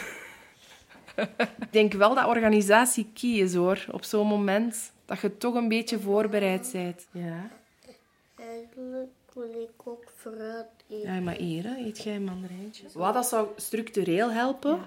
ik 1.17 1.73
denk 1.73 1.93
wel 1.93 2.15
dat 2.15 2.27
organisatie 2.27 3.11
key 3.15 3.31
is 3.31 3.55
hoor, 3.55 3.85
op 3.91 4.05
zo'n 4.05 4.27
moment. 4.27 4.93
Dat 5.05 5.21
je 5.21 5.37
toch 5.37 5.55
een 5.55 5.69
beetje 5.69 6.01
voorbereid 6.01 6.71
bent. 6.73 7.07
Ja. 7.11 7.51
Eigenlijk 8.37 9.11
wil 9.33 9.63
ik 9.63 9.87
ook 9.89 10.05
fruit 10.17 10.67
eten. 10.89 11.15
Ja, 11.15 11.21
maar 11.21 11.37
hier, 11.37 11.67
eet 11.79 12.03
jij 12.03 12.21
mandarijntjes. 12.21 12.95
Wat 12.95 13.15
dat 13.15 13.27
zou 13.27 13.49
structureel 13.57 14.31
helpen, 14.31 14.79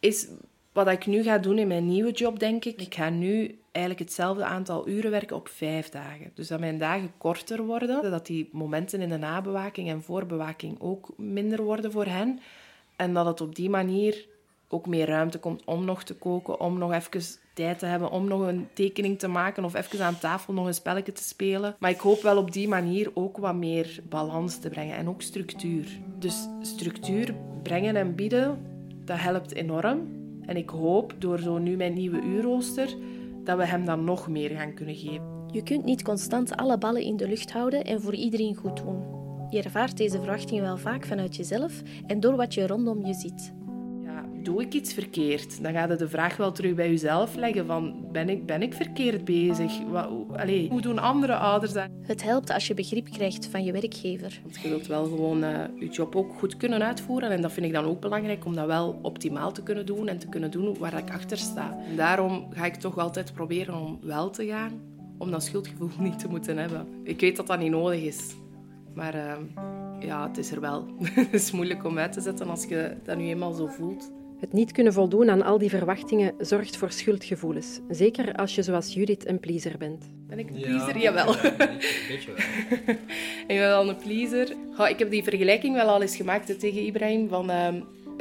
is 0.00 0.28
wat 0.72 0.88
ik 0.88 1.06
nu 1.06 1.22
ga 1.22 1.38
doen 1.38 1.58
in 1.58 1.68
mijn 1.68 1.86
nieuwe 1.86 2.12
job, 2.12 2.38
denk 2.38 2.64
ik. 2.64 2.80
Ik 2.80 2.94
ga 2.94 3.08
nu 3.08 3.59
eigenlijk 3.72 4.04
hetzelfde 4.04 4.44
aantal 4.44 4.88
uren 4.88 5.10
werken 5.10 5.36
op 5.36 5.48
vijf 5.48 5.88
dagen. 5.88 6.30
Dus 6.34 6.48
dat 6.48 6.60
mijn 6.60 6.78
dagen 6.78 7.12
korter 7.18 7.62
worden, 7.62 8.10
dat 8.10 8.26
die 8.26 8.48
momenten 8.52 9.00
in 9.00 9.08
de 9.08 9.16
nabewaking 9.16 9.88
en 9.88 10.02
voorbewaking 10.02 10.80
ook 10.80 11.12
minder 11.16 11.62
worden 11.62 11.92
voor 11.92 12.06
hen. 12.06 12.40
En 12.96 13.14
dat 13.14 13.26
het 13.26 13.40
op 13.40 13.54
die 13.54 13.70
manier 13.70 14.26
ook 14.68 14.86
meer 14.86 15.06
ruimte 15.06 15.38
komt 15.38 15.64
om 15.64 15.84
nog 15.84 16.02
te 16.02 16.14
koken, 16.14 16.60
om 16.60 16.78
nog 16.78 16.92
even 16.92 17.38
tijd 17.54 17.78
te 17.78 17.86
hebben, 17.86 18.10
om 18.10 18.28
nog 18.28 18.40
een 18.40 18.68
tekening 18.72 19.18
te 19.18 19.28
maken 19.28 19.64
of 19.64 19.74
even 19.74 20.04
aan 20.04 20.18
tafel 20.18 20.52
nog 20.52 20.66
een 20.66 20.74
spelletje 20.74 21.12
te 21.12 21.22
spelen. 21.22 21.76
Maar 21.78 21.90
ik 21.90 22.00
hoop 22.00 22.22
wel 22.22 22.36
op 22.36 22.52
die 22.52 22.68
manier 22.68 23.10
ook 23.14 23.36
wat 23.36 23.54
meer 23.54 24.00
balans 24.08 24.58
te 24.58 24.68
brengen 24.68 24.96
en 24.96 25.08
ook 25.08 25.22
structuur. 25.22 25.86
Dus 26.18 26.48
structuur 26.60 27.34
brengen 27.62 27.96
en 27.96 28.14
bieden, 28.14 28.58
dat 29.04 29.18
helpt 29.18 29.54
enorm. 29.54 30.18
En 30.46 30.56
ik 30.56 30.70
hoop 30.70 31.14
door 31.18 31.38
zo 31.38 31.58
nu 31.58 31.76
mijn 31.76 31.94
nieuwe 31.94 32.20
uurrooster 32.20 32.96
dat 33.44 33.56
we 33.56 33.66
hem 33.66 33.84
dan 33.84 34.04
nog 34.04 34.28
meer 34.28 34.50
gaan 34.50 34.74
kunnen 34.74 34.94
geven. 34.94 35.48
Je 35.52 35.62
kunt 35.62 35.84
niet 35.84 36.02
constant 36.02 36.56
alle 36.56 36.78
ballen 36.78 37.02
in 37.02 37.16
de 37.16 37.28
lucht 37.28 37.52
houden 37.52 37.84
en 37.84 38.00
voor 38.00 38.14
iedereen 38.14 38.56
goed 38.56 38.76
doen. 38.76 39.18
Je 39.50 39.62
ervaart 39.62 39.96
deze 39.96 40.16
verwachtingen 40.16 40.62
wel 40.62 40.76
vaak 40.76 41.06
vanuit 41.06 41.36
jezelf 41.36 41.82
en 42.06 42.20
door 42.20 42.36
wat 42.36 42.54
je 42.54 42.66
rondom 42.66 43.06
je 43.06 43.14
ziet. 43.14 43.52
Doe 44.42 44.62
ik 44.62 44.74
iets 44.74 44.92
verkeerd? 44.92 45.62
Dan 45.62 45.72
gaat 45.72 45.90
je 45.90 45.96
de 45.96 46.08
vraag 46.08 46.36
wel 46.36 46.52
terug 46.52 46.74
bij 46.74 46.88
jezelf 46.88 47.34
leggen 47.34 47.66
van, 47.66 48.06
ben 48.12 48.28
ik, 48.28 48.46
ben 48.46 48.62
ik 48.62 48.74
verkeerd 48.74 49.24
bezig? 49.24 49.72
Wat, 49.88 50.08
allee, 50.36 50.68
hoe 50.68 50.80
doen 50.80 50.98
andere 50.98 51.36
ouders 51.36 51.72
dat? 51.72 51.88
Het 52.02 52.22
helpt 52.22 52.50
als 52.50 52.66
je 52.66 52.74
begrip 52.74 53.10
krijgt 53.10 53.46
van 53.46 53.64
je 53.64 53.72
werkgever. 53.72 54.40
Want 54.42 54.60
je 54.60 54.68
wilt 54.68 54.86
wel 54.86 55.04
gewoon 55.04 55.44
uh, 55.44 55.58
je 55.78 55.88
job 55.88 56.16
ook 56.16 56.32
goed 56.38 56.56
kunnen 56.56 56.82
uitvoeren. 56.82 57.30
En 57.30 57.40
dat 57.40 57.52
vind 57.52 57.66
ik 57.66 57.72
dan 57.72 57.84
ook 57.84 58.00
belangrijk 58.00 58.44
om 58.44 58.54
dat 58.54 58.66
wel 58.66 58.98
optimaal 59.02 59.52
te 59.52 59.62
kunnen 59.62 59.86
doen 59.86 60.08
en 60.08 60.18
te 60.18 60.28
kunnen 60.28 60.50
doen 60.50 60.78
waar 60.78 60.98
ik 60.98 61.10
achter 61.10 61.38
sta. 61.38 61.78
En 61.88 61.96
daarom 61.96 62.46
ga 62.50 62.64
ik 62.64 62.74
toch 62.74 62.98
altijd 62.98 63.32
proberen 63.32 63.74
om 63.74 63.98
wel 64.02 64.30
te 64.30 64.46
gaan, 64.46 64.72
om 65.18 65.30
dat 65.30 65.44
schuldgevoel 65.44 65.90
niet 66.08 66.18
te 66.18 66.28
moeten 66.28 66.56
hebben. 66.56 66.86
Ik 67.02 67.20
weet 67.20 67.36
dat 67.36 67.46
dat 67.46 67.58
niet 67.58 67.70
nodig 67.70 68.02
is. 68.02 68.34
Maar 68.94 69.14
uh, 69.14 69.32
ja, 70.00 70.28
het 70.28 70.38
is 70.38 70.52
er 70.52 70.60
wel. 70.60 70.86
het 71.02 71.32
is 71.32 71.50
moeilijk 71.50 71.84
om 71.84 71.98
uit 71.98 72.12
te 72.12 72.20
zetten 72.20 72.48
als 72.48 72.64
je 72.64 72.96
dat 73.04 73.16
nu 73.16 73.24
eenmaal 73.24 73.52
zo 73.52 73.66
voelt. 73.66 74.10
Het 74.40 74.52
niet 74.52 74.72
kunnen 74.72 74.92
voldoen 74.92 75.30
aan 75.30 75.42
al 75.42 75.58
die 75.58 75.70
verwachtingen 75.70 76.34
zorgt 76.38 76.76
voor 76.76 76.90
schuldgevoelens. 76.90 77.80
Zeker 77.88 78.34
als 78.34 78.54
je 78.54 78.62
zoals 78.62 78.94
Judith 78.94 79.28
een 79.28 79.40
pleaser 79.40 79.78
bent. 79.78 80.04
Ben 80.26 80.38
ik 80.38 80.50
een 80.50 80.60
pleaser? 80.60 80.96
Ja, 80.96 81.02
Jawel. 81.02 81.34
Ja, 81.34 81.56
beetje 82.08 82.26
wel. 82.26 82.36
ik 83.40 83.46
ben 83.46 83.58
wel 83.58 83.88
een 83.88 83.96
pleaser. 83.96 84.56
Ik 84.88 84.98
heb 84.98 85.10
die 85.10 85.22
vergelijking 85.22 85.74
wel 85.74 85.88
al 85.88 86.02
eens 86.02 86.16
gemaakt 86.16 86.60
tegen 86.60 86.84
Ibrahim. 86.84 87.28
Van, 87.28 87.50
uh, 87.50 87.68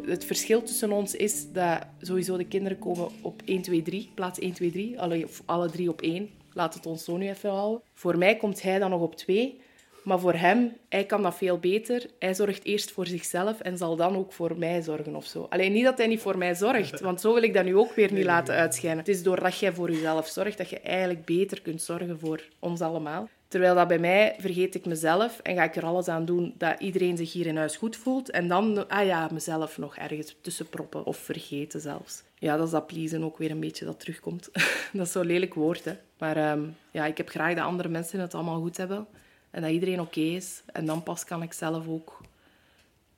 het 0.06 0.26
verschil 0.26 0.64
tussen 0.64 0.92
ons 0.92 1.16
is 1.16 1.52
dat 1.52 1.80
sowieso 2.02 2.38
de 2.38 2.48
kinderen 2.48 2.80
komen 2.80 3.08
op 3.22 3.42
1, 3.46 3.62
2, 3.62 3.82
3. 3.82 4.10
Plaats 4.14 4.40
1, 4.40 4.54
2, 4.54 4.72
3. 4.72 5.00
Alle, 5.00 5.28
alle 5.46 5.70
drie 5.70 5.90
op 5.90 6.02
1. 6.02 6.30
Laat 6.54 6.74
het 6.74 6.86
ons 6.86 7.04
zo 7.04 7.18
nu 7.18 7.30
even 7.30 7.50
houden. 7.50 7.82
Voor 7.94 8.18
mij 8.18 8.38
komt 8.38 8.62
hij 8.62 8.80
dan 8.80 8.90
nog 8.90 9.02
op 9.02 9.16
2. 9.16 9.60
Maar 10.04 10.20
voor 10.20 10.34
hem, 10.34 10.74
hij 10.90 11.06
kan 11.06 11.22
dat 11.22 11.36
veel 11.36 11.58
beter. 11.58 12.06
Hij 12.20 12.34
zorgt 12.34 12.66
eerst 12.66 12.92
voor 12.92 13.08
zichzelf 13.08 13.60
en 13.60 13.78
zal 13.78 13.96
dan 13.96 14.16
ook 14.16 14.34
voor 14.34 14.58
mij 14.58 14.82
zorgen 14.82 15.16
of 15.16 15.26
zo. 15.26 15.48
Alleen 15.50 15.72
niet 15.72 15.84
dat 15.84 15.98
hij 15.98 16.08
niet 16.08 16.22
voor 16.22 16.38
mij 16.38 16.56
zorgt, 16.56 17.00
want 17.10 17.22
zo 17.22 17.34
wil 17.34 17.44
ik 17.44 17.54
dat 17.54 17.66
nu 17.66 17.76
ook 17.76 17.94
weer 17.94 18.14
niet 18.14 18.26
laten 18.26 18.56
uitschijnen. 18.56 19.00
Het 19.00 19.08
is 19.08 19.24
doordat 19.24 19.60
jij 19.60 19.74
voor 19.74 19.92
jezelf 19.92 20.28
zorgt 20.28 20.58
dat 20.58 20.70
je 20.70 20.80
eigenlijk 20.80 21.26
beter 21.26 21.62
kunt 21.62 21.82
zorgen 21.82 22.20
voor 22.20 22.44
ons 22.60 22.82
allemaal. 22.82 23.30
Terwijl 23.50 23.76
dat 23.76 23.88
bij 23.88 24.00
mij 24.00 24.36
vergeet 24.40 24.76
ik 24.76 24.86
mezelf 24.86 25.40
en 25.40 25.56
ga 25.56 25.64
ik 25.64 25.76
er 25.76 25.86
alles 25.86 26.08
aan 26.08 26.26
doen 26.26 26.54
dat 26.58 26.80
iedereen 26.80 27.18
zich 27.18 27.34
hier 27.34 27.46
in 27.46 27.58
huis 27.58 27.76
goed 27.76 27.96
voelt. 27.96 28.30
En 28.30 28.48
dan, 28.48 28.88
ah 28.88 29.06
ja, 29.06 29.30
mezelf 29.32 29.78
nog 29.78 29.98
ergens 29.98 30.36
tussen 30.42 30.70
proppen 30.70 31.06
of 31.06 31.18
vergeten 31.18 31.82
zelfs. 31.82 32.24
Ja, 32.40 32.58
dat 32.58 32.66
is 32.66 32.72
dat 32.72 32.88
pleasen 32.88 33.24
ook 33.24 33.38
weer 33.38 33.52
een 33.52 33.60
beetje 33.60 33.86
dat 33.86 34.00
terugkomt. 34.00 34.50
dat 34.94 35.06
is 35.06 35.12
zo'n 35.12 35.26
lelijk 35.26 35.54
woord, 35.54 35.86
hè. 35.86 35.94
Maar 36.18 36.52
um, 36.52 36.76
ja, 36.92 37.06
ik 37.06 37.18
heb 37.18 37.30
graag 37.30 37.56
dat 37.56 37.66
andere 37.66 37.90
mensen 37.90 38.20
het 38.20 38.34
allemaal 38.34 38.62
goed 38.62 38.78
hebben. 38.78 39.08
En 39.52 39.62
dat 39.62 39.72
iedereen 39.72 40.02
oké 40.02 40.20
is. 40.20 40.62
En 40.66 40.86
dan 40.86 41.04
pas 41.04 41.24
kan 41.24 41.42
ik 41.44 41.54
zelf 41.54 41.88
ook 41.88 42.22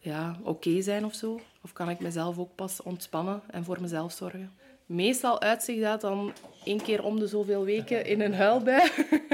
ja, 0.02 0.36
oké 0.44 0.82
zijn 0.82 1.06
of 1.06 1.16
zo. 1.16 1.40
Of 1.64 1.74
kan 1.74 1.90
ik 1.90 2.00
mezelf 2.00 2.38
ook 2.38 2.56
pas 2.56 2.82
ontspannen 2.82 3.42
en 3.52 3.64
voor 3.64 3.82
mezelf 3.82 4.12
zorgen. 4.12 4.52
Meestal 4.86 5.42
uitzicht 5.42 5.82
dat 5.82 6.02
dan 6.02 6.34
één 6.64 6.82
keer 6.82 7.04
om 7.04 7.20
de 7.20 7.28
zoveel 7.28 7.64
weken 7.64 8.06
in 8.06 8.22
een 8.22 8.34
huilbui. 8.34 8.90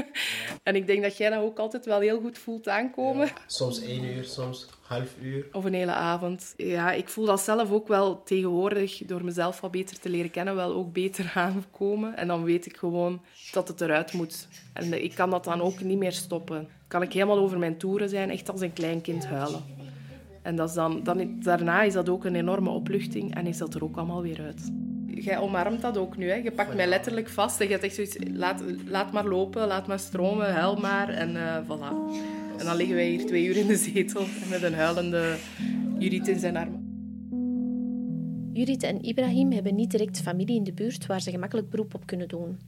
en 0.64 0.76
ik 0.76 0.88
denk 0.88 1.04
dat 1.04 1.18
jij 1.18 1.30
dat 1.30 1.42
ook 1.42 1.60
altijd 1.60 1.86
wel 1.86 2.00
heel 2.00 2.20
goed 2.20 2.38
voelt 2.38 2.68
aankomen. 2.68 3.30
Soms 3.46 3.82
één 3.82 4.04
uur, 4.04 4.24
soms 4.24 4.68
half 4.82 5.18
uur. 5.22 5.48
Of 5.52 5.64
een 5.64 5.74
hele 5.74 5.92
avond. 5.92 6.54
Ja, 6.58 6.92
ik 6.92 7.10
voel 7.10 7.26
dat 7.26 7.42
zelf 7.42 7.72
ook 7.72 7.88
wel 7.88 8.24
tegenwoordig, 8.24 8.98
door 9.06 9.24
mezelf 9.24 9.62
wat 9.62 9.72
beter 9.72 10.00
te 10.00 10.10
leren 10.10 10.32
kennen, 10.32 10.56
wel 10.56 10.74
ook 10.74 10.94
beter 10.94 11.32
aankomen. 11.46 12.18
En 12.18 12.28
dan 12.28 12.44
weet 12.44 12.66
ik 12.66 12.78
gewoon 12.78 13.22
dat 13.52 13.68
het 13.68 13.82
eruit 13.82 14.14
moet. 14.14 14.48
En 14.74 15.04
ik 15.04 15.16
kan 15.16 15.30
dat 15.30 15.44
dan 15.44 15.62
ook 15.62 15.82
niet 15.82 15.98
meer 15.98 16.12
stoppen. 16.12 16.70
Kan 16.88 17.02
ik 17.02 17.14
helemaal 17.14 17.38
over 17.38 17.60
mijn 17.60 17.78
toeren 17.78 18.10
zijn, 18.10 18.30
echt 18.30 18.52
als 18.52 18.62
een 18.62 18.74
klein 18.74 19.02
kind 19.02 19.26
huilen. 19.26 19.62
En 20.42 20.56
dat 20.56 20.70
is 20.70 20.76
dan, 20.76 21.04
dan, 21.04 21.40
daarna 21.40 21.82
is 21.82 21.94
dat 21.94 22.10
ook 22.10 22.26
een 22.26 22.36
enorme 22.36 22.70
opluchting 22.70 23.36
en 23.36 23.48
is 23.48 23.58
dat 23.58 23.74
er 23.74 23.84
ook 23.84 23.98
allemaal 23.98 24.22
weer 24.22 24.42
uit 24.42 24.72
jij 25.24 25.38
omarmt 25.38 25.82
dat 25.82 25.98
ook 25.98 26.18
nu. 26.18 26.30
Hè? 26.30 26.36
Je 26.36 26.52
pakt 26.52 26.76
mij 26.76 26.88
letterlijk 26.88 27.30
vast 27.30 27.62
en 27.62 27.70
je 27.70 27.78
zegt 27.82 27.96
zoiets, 27.96 28.18
laat, 28.34 28.64
laat 28.86 29.12
maar 29.12 29.28
lopen, 29.28 29.68
laat 29.68 29.88
maar 29.88 30.00
stromen, 30.00 30.54
huil 30.54 30.76
maar. 30.76 31.10
En 31.10 31.36
uh, 31.36 31.58
voilà. 31.64 32.18
En 32.58 32.66
dan 32.66 32.76
liggen 32.76 32.96
wij 32.96 33.10
hier 33.10 33.26
twee 33.26 33.46
uur 33.46 33.58
in 33.58 33.68
de 33.68 33.76
zetel 33.76 34.26
met 34.50 34.64
een 34.64 34.74
huilende 34.74 35.38
Judith 36.00 36.28
in 36.28 36.40
zijn 36.40 36.58
armen. 36.58 36.86
Judith 38.54 38.84
en 38.84 39.06
Ibrahim 39.06 39.52
hebben 39.52 39.76
niet 39.76 39.92
direct 39.92 40.22
familie 40.22 40.56
in 40.56 40.64
de 40.64 40.74
buurt 40.74 41.06
waar 41.06 41.22
ze 41.22 41.32
gemakkelijk 41.32 41.70
beroep 41.70 41.94
op 41.94 42.06
kunnen 42.06 42.28
doen. 42.28 42.60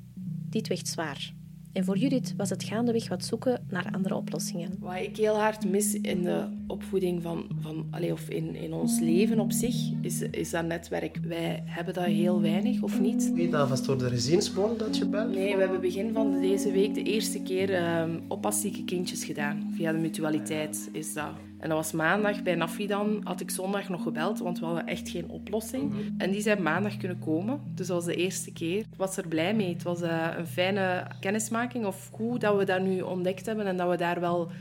Dit 0.49 0.67
weegt 0.67 0.87
zwaar. 0.87 1.33
En 1.71 1.85
voor 1.85 1.97
Judith 1.97 2.33
was 2.37 2.49
het 2.49 2.63
gaandeweg 2.63 3.07
wat 3.07 3.25
zoeken 3.25 3.65
naar 3.69 3.89
andere 3.91 4.15
oplossingen. 4.15 4.75
Wat 4.79 4.95
ik 4.95 5.17
heel 5.17 5.39
hard 5.39 5.69
mis 5.69 5.93
in 5.93 6.23
de 6.23 6.47
opvoeding 6.69 7.21
van, 7.21 7.47
van 7.59 7.85
of 8.11 8.29
in, 8.29 8.55
in 8.55 8.73
ons 8.73 8.99
leven 8.99 9.39
op 9.39 9.51
zich, 9.51 9.75
is, 10.01 10.21
is 10.21 10.49
dat 10.49 10.65
netwerk. 10.65 11.19
Wij 11.27 11.63
hebben 11.65 11.93
dat 11.93 12.05
heel 12.05 12.41
weinig, 12.41 12.81
of 12.81 12.99
niet? 12.99 13.33
Weet 13.33 13.51
dat 13.51 13.69
was 13.69 13.85
door 13.85 13.97
de 13.97 14.09
gezinsbond 14.09 14.79
dat 14.79 14.97
je 14.97 15.05
belt? 15.05 15.35
Nee, 15.35 15.55
we 15.55 15.61
hebben 15.61 15.81
begin 15.81 16.13
van 16.13 16.41
deze 16.41 16.71
week 16.71 16.93
de 16.93 17.03
eerste 17.03 17.41
keer 17.41 17.99
um, 17.99 18.21
oppassieke 18.27 18.83
kindjes 18.83 19.23
gedaan. 19.23 19.71
Via 19.75 19.91
de 19.91 19.97
mutualiteit 19.97 20.89
is 20.91 21.13
dat. 21.13 21.31
En 21.59 21.69
dat 21.69 21.77
was 21.77 21.91
maandag 21.91 22.43
bij 22.43 22.55
Nafi 22.55 22.87
dan, 22.87 23.21
had 23.23 23.41
ik 23.41 23.49
zondag 23.49 23.89
nog 23.89 24.03
gebeld, 24.03 24.39
want 24.39 24.59
we 24.59 24.65
hadden 24.65 24.87
echt 24.87 25.09
geen 25.09 25.29
oplossing. 25.29 25.89
Mhm. 25.89 25.99
En 26.17 26.31
die 26.31 26.41
zijn 26.41 26.61
maandag 26.61 26.97
kunnen 26.97 27.19
komen, 27.19 27.59
dus 27.75 27.87
dat 27.87 27.95
was 27.95 28.05
de 28.05 28.15
eerste 28.15 28.51
keer. 28.51 28.79
Ik 28.79 28.97
was 28.97 29.17
er 29.17 29.27
blij 29.27 29.55
mee. 29.55 29.73
Het 29.73 29.83
was 29.83 30.01
uh, 30.01 30.27
een 30.37 30.47
fijne 30.47 31.07
kennismaking, 31.19 31.85
of 31.85 32.09
goed 32.13 32.41
dat 32.41 32.57
we 32.57 32.65
dat 32.65 32.81
nu 32.81 33.01
ontdekt 33.01 33.45
hebben 33.45 33.65
en 33.65 33.77
dat 33.77 33.89
we 33.89 33.97
daar 33.97 34.19
wel 34.19 34.51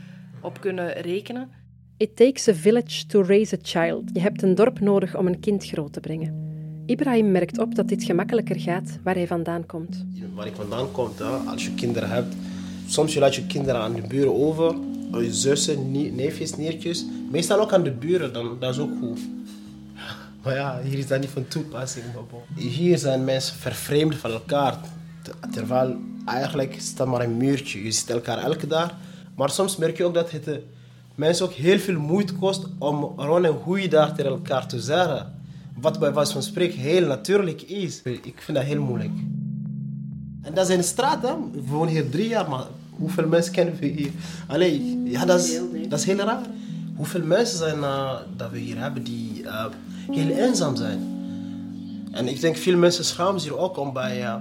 op 0.41 0.59
kunnen 0.59 0.91
rekenen. 0.91 1.49
It 1.99 2.15
takes 2.15 2.47
a 2.47 2.53
village 2.53 3.05
to 3.05 3.21
raise 3.21 3.55
a 3.55 3.59
child. 3.61 4.03
Je 4.13 4.19
hebt 4.19 4.41
een 4.41 4.55
dorp 4.55 4.79
nodig 4.79 5.17
om 5.17 5.27
een 5.27 5.39
kind 5.39 5.65
groot 5.65 5.93
te 5.93 5.99
brengen. 5.99 6.33
Ibrahim 6.85 7.31
merkt 7.31 7.57
op 7.57 7.75
dat 7.75 7.87
dit 7.87 8.03
gemakkelijker 8.03 8.59
gaat 8.59 8.99
waar 9.03 9.15
hij 9.15 9.27
vandaan 9.27 9.65
komt. 9.65 10.05
Waar 10.33 10.47
ik 10.47 10.55
vandaan 10.55 10.91
kom, 10.91 11.09
als 11.47 11.65
je 11.65 11.73
kinderen 11.73 12.09
hebt, 12.09 12.35
soms 12.87 13.13
je 13.13 13.19
laat 13.19 13.35
je 13.35 13.45
kinderen 13.45 13.81
aan 13.81 13.93
de 13.93 14.01
buren 14.01 14.33
over 14.33 14.75
je 15.11 15.33
zussen, 15.33 15.91
neefjes, 16.15 16.55
neertjes. 16.55 17.05
Meestal 17.31 17.59
ook 17.59 17.73
aan 17.73 17.83
de 17.83 17.91
buren, 17.91 18.33
dan, 18.33 18.57
dat 18.59 18.73
is 18.73 18.79
ook 18.79 18.97
goed. 18.99 19.19
Maar 20.43 20.55
ja, 20.55 20.81
hier 20.83 20.97
is 20.97 21.07
dat 21.07 21.19
niet 21.19 21.29
van 21.29 21.47
toepassing. 21.47 22.05
Hier 22.55 22.97
zijn 22.97 23.23
mensen 23.23 23.55
vervreemd 23.55 24.15
van 24.15 24.31
elkaar. 24.31 24.77
Terwijl 25.51 25.97
eigenlijk 26.25 26.75
staat 26.77 27.07
maar 27.07 27.21
een 27.21 27.37
muurtje. 27.37 27.83
Je 27.83 27.91
ziet 27.91 28.09
elkaar 28.09 28.37
elke 28.37 28.67
dag. 28.67 28.95
Maar 29.35 29.49
soms 29.49 29.77
merk 29.77 29.97
je 29.97 30.03
ook 30.03 30.13
dat 30.13 30.31
het 30.31 30.47
eh, 30.47 30.55
mensen 31.19 31.45
ook 31.45 31.53
heel 31.53 31.79
veel 31.79 31.99
moeite 31.99 32.33
kost 32.33 32.65
om 32.77 33.13
gewoon 33.17 33.43
een 33.43 33.59
goede 33.63 33.87
dag 33.87 34.15
tegen 34.15 34.31
elkaar 34.31 34.67
te 34.67 34.81
zeggen. 34.81 35.33
Wat 35.81 35.99
bij 35.99 36.13
wijze 36.13 36.31
van 36.31 36.43
spreken 36.43 36.79
heel 36.79 37.07
natuurlijk 37.07 37.61
is. 37.61 38.01
Ik 38.03 38.41
vind 38.41 38.57
dat 38.57 38.65
heel 38.65 38.81
moeilijk. 38.81 39.11
En 40.41 40.53
dat 40.53 40.83
straat, 40.83 41.21
hè. 41.21 41.33
We 41.51 41.61
wonen 41.65 41.93
hier 41.93 42.09
drie 42.09 42.27
jaar, 42.27 42.49
maar 42.49 42.65
hoeveel 42.89 43.27
mensen 43.27 43.53
kennen 43.53 43.75
we 43.79 43.85
hier? 43.85 44.11
Allee, 44.47 45.01
ja, 45.03 45.25
dat 45.25 45.39
is, 45.39 45.59
dat 45.89 45.99
is 45.99 46.05
heel 46.05 46.17
raar. 46.17 46.41
Hoeveel 46.95 47.23
mensen 47.23 47.57
zijn 47.57 47.77
uh, 47.77 48.13
dat 48.35 48.51
we 48.51 48.57
hier 48.57 48.77
hebben 48.77 49.03
die 49.03 49.41
uh, 49.43 49.65
heel 50.11 50.29
eenzaam 50.29 50.75
zijn. 50.75 50.99
En 52.11 52.27
ik 52.27 52.41
denk 52.41 52.55
veel 52.55 52.77
mensen 52.77 53.05
schamen 53.05 53.41
zich 53.41 53.57
ook 53.57 53.77
om 53.77 53.93
bij, 53.93 54.21
uh, 54.21 54.35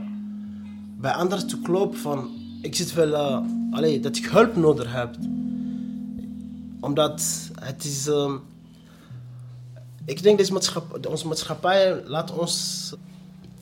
bij 1.00 1.12
anderen 1.12 1.46
te 1.46 1.60
kloppen 1.60 1.98
van... 1.98 2.30
Ik 2.62 2.74
zit 2.74 2.94
wel... 2.94 3.42
allee, 3.70 4.00
dat 4.00 4.16
ik 4.16 4.24
hulp 4.24 4.56
nodig 4.56 4.92
heb. 4.92 5.16
Omdat 6.80 7.22
het 7.60 7.84
is... 7.84 8.10
ik 10.04 10.22
denk 10.22 10.38
dat 10.38 10.50
maatschappij, 10.50 11.10
onze 11.10 11.26
maatschappij 11.26 12.02
laat 12.04 12.38
ons 12.38 12.94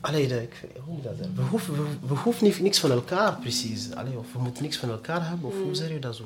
Allee, 0.01 0.27
de, 0.27 0.41
ik, 0.41 0.67
hoe 0.85 0.93
moet 0.93 1.03
dat 1.03 1.13
zijn? 1.17 1.35
We 1.35 1.41
hoeven, 1.41 1.73
we, 1.73 2.07
we 2.07 2.15
hoeven 2.15 2.45
niet, 2.45 2.59
niks 2.59 2.79
van 2.79 2.91
elkaar, 2.91 3.37
precies. 3.39 3.95
Allee, 3.95 4.17
of 4.17 4.33
we 4.33 4.39
moeten 4.39 4.63
niks 4.63 4.77
van 4.77 4.89
elkaar 4.89 5.29
hebben, 5.29 5.49
of 5.49 5.55
hoe 5.55 5.65
mm. 5.65 5.73
zeg 5.73 5.89
je 5.89 5.99
dat 5.99 6.15
zo? 6.15 6.23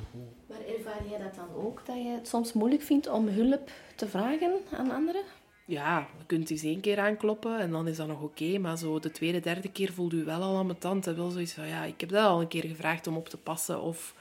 Maar 0.50 0.60
ervaar 0.78 1.10
jij 1.10 1.20
dat 1.20 1.36
dan 1.36 1.66
ook, 1.66 1.82
dat 1.86 1.96
je 1.96 2.10
het 2.10 2.28
soms 2.28 2.54
moeilijk 2.54 2.82
vindt 2.82 3.10
om 3.10 3.28
hulp 3.28 3.72
te 3.96 4.08
vragen 4.08 4.52
aan 4.78 4.92
anderen? 4.92 5.22
Ja, 5.66 6.08
je 6.18 6.26
kunt 6.26 6.50
eens 6.50 6.64
één 6.64 6.80
keer 6.80 7.00
aankloppen 7.00 7.60
en 7.60 7.72
dan 7.72 7.88
is 7.88 7.98
dat 7.98 8.08
nog 8.08 8.22
oké. 8.22 8.58
maar 8.58 8.78
zo 8.78 9.00
de 9.00 9.12
tweede, 9.12 9.40
derde 9.40 9.72
keer 9.72 9.94
voelt 9.94 10.14
u 10.14 10.24
wel 10.24 10.42
al 10.42 10.58
aan 10.58 10.66
mijn 10.66 10.78
tand. 10.78 11.08
En 11.08 11.16
wel 11.16 11.30
zoiets 11.30 11.54
van, 11.54 11.68
ja, 11.68 11.84
ik 11.84 12.00
heb 12.00 12.10
dat 12.10 12.26
al 12.26 12.42
een 12.42 12.48
keer 12.48 12.66
gevraagd 12.66 13.08
om 13.08 13.18
op 13.18 13.30
te 13.30 13.38
passen 13.38 13.82
of 13.82 14.16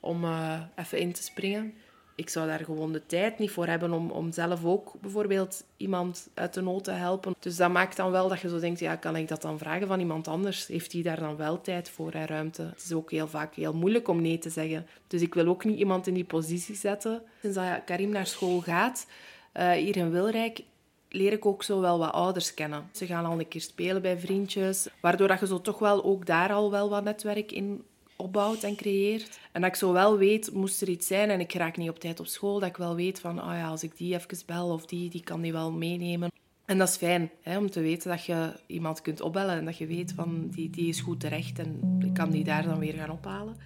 om 0.00 0.24
uh, 0.24 0.60
even 0.76 0.98
in 0.98 1.12
te 1.12 1.22
springen 1.22 1.74
ik 2.14 2.28
zou 2.28 2.46
daar 2.46 2.64
gewoon 2.64 2.92
de 2.92 3.06
tijd 3.06 3.38
niet 3.38 3.50
voor 3.50 3.66
hebben 3.66 3.92
om, 3.92 4.10
om 4.10 4.32
zelf 4.32 4.64
ook 4.64 4.92
bijvoorbeeld 5.00 5.64
iemand 5.76 6.28
uit 6.34 6.54
de 6.54 6.60
nood 6.60 6.84
te 6.84 6.90
helpen. 6.90 7.34
Dus 7.38 7.56
dat 7.56 7.70
maakt 7.70 7.96
dan 7.96 8.10
wel 8.10 8.28
dat 8.28 8.40
je 8.40 8.48
zo 8.48 8.58
denkt, 8.58 8.80
ja, 8.80 8.96
kan 8.96 9.16
ik 9.16 9.28
dat 9.28 9.42
dan 9.42 9.58
vragen 9.58 9.86
van 9.86 10.00
iemand 10.00 10.28
anders? 10.28 10.66
Heeft 10.66 10.90
die 10.90 11.02
daar 11.02 11.20
dan 11.20 11.36
wel 11.36 11.60
tijd 11.60 11.88
voor 11.88 12.12
en 12.12 12.26
ruimte? 12.26 12.62
Het 12.62 12.82
is 12.84 12.92
ook 12.92 13.10
heel 13.10 13.28
vaak 13.28 13.54
heel 13.54 13.74
moeilijk 13.74 14.08
om 14.08 14.22
nee 14.22 14.38
te 14.38 14.50
zeggen. 14.50 14.86
Dus 15.06 15.22
ik 15.22 15.34
wil 15.34 15.46
ook 15.46 15.64
niet 15.64 15.78
iemand 15.78 16.06
in 16.06 16.14
die 16.14 16.24
positie 16.24 16.74
zetten. 16.74 17.22
Sinds 17.40 17.56
dat 17.56 17.84
Karim 17.84 18.10
naar 18.10 18.26
school 18.26 18.60
gaat, 18.60 19.06
uh, 19.54 19.70
hier 19.70 19.96
in 19.96 20.10
Wilrijk, 20.10 20.62
leer 21.08 21.32
ik 21.32 21.46
ook 21.46 21.62
zo 21.62 21.80
wel 21.80 21.98
wat 21.98 22.12
ouders 22.12 22.54
kennen. 22.54 22.88
Ze 22.92 23.06
gaan 23.06 23.24
al 23.24 23.38
een 23.38 23.48
keer 23.48 23.60
spelen 23.60 24.02
bij 24.02 24.18
vriendjes, 24.18 24.88
waardoor 25.00 25.28
dat 25.28 25.40
je 25.40 25.46
zo 25.46 25.60
toch 25.60 25.78
wel 25.78 26.04
ook 26.04 26.26
daar 26.26 26.52
al 26.52 26.70
wel 26.70 26.90
wat 26.90 27.04
netwerk 27.04 27.52
in 27.52 27.84
opbouwt 28.16 28.62
en 28.62 28.76
creëert. 28.76 29.38
En 29.52 29.60
dat 29.60 29.70
ik 29.70 29.76
zo 29.76 29.92
wel 29.92 30.18
weet, 30.18 30.52
moest 30.52 30.82
er 30.82 30.88
iets 30.88 31.06
zijn 31.06 31.30
en 31.30 31.40
ik 31.40 31.52
raak 31.52 31.76
niet 31.76 31.88
op 31.88 31.98
tijd 31.98 32.20
op 32.20 32.26
school, 32.26 32.58
dat 32.58 32.68
ik 32.68 32.76
wel 32.76 32.94
weet 32.94 33.20
van, 33.20 33.40
oh 33.40 33.52
ja, 33.52 33.68
als 33.68 33.82
ik 33.82 33.96
die 33.96 34.14
even 34.14 34.46
bel 34.46 34.68
of 34.68 34.86
die, 34.86 35.10
die 35.10 35.24
kan 35.24 35.40
die 35.40 35.52
wel 35.52 35.72
meenemen. 35.72 36.30
En 36.64 36.78
dat 36.78 36.88
is 36.88 36.96
fijn, 36.96 37.30
hè, 37.42 37.58
om 37.58 37.70
te 37.70 37.80
weten 37.80 38.10
dat 38.10 38.24
je 38.24 38.52
iemand 38.66 39.00
kunt 39.00 39.20
opbellen 39.20 39.56
en 39.58 39.64
dat 39.64 39.78
je 39.78 39.86
weet 39.86 40.12
van 40.12 40.48
die, 40.50 40.70
die 40.70 40.88
is 40.88 41.00
goed 41.00 41.20
terecht 41.20 41.58
en 41.58 41.98
ik 41.98 42.14
kan 42.14 42.30
die 42.30 42.44
daar 42.44 42.62
dan 42.62 42.78
weer 42.78 42.94
gaan 42.94 43.10
ophalen. 43.10 43.56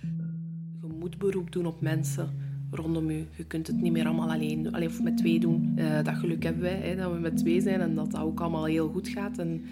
Je 0.80 0.86
moet 0.98 1.18
beroep 1.18 1.52
doen 1.52 1.66
op 1.66 1.80
mensen 1.80 2.46
rondom 2.70 3.10
je. 3.10 3.24
Je 3.36 3.44
kunt 3.44 3.66
het 3.66 3.80
niet 3.80 3.92
meer 3.92 4.06
allemaal 4.06 4.30
alleen 4.30 4.62
doen, 4.62 4.72
alleen 4.72 4.88
of 4.88 5.02
met 5.02 5.16
twee 5.16 5.40
doen. 5.40 5.72
Uh, 5.76 6.02
dat 6.02 6.16
geluk 6.16 6.42
hebben 6.42 6.62
wij, 6.62 6.80
hè, 6.80 6.96
dat 6.96 7.12
we 7.12 7.18
met 7.18 7.36
twee 7.36 7.60
zijn 7.60 7.80
en 7.80 7.94
dat 7.94 8.10
dat 8.10 8.20
ook 8.20 8.40
allemaal 8.40 8.64
heel 8.64 8.88
goed 8.88 9.08
gaat. 9.08 9.38
En, 9.38 9.64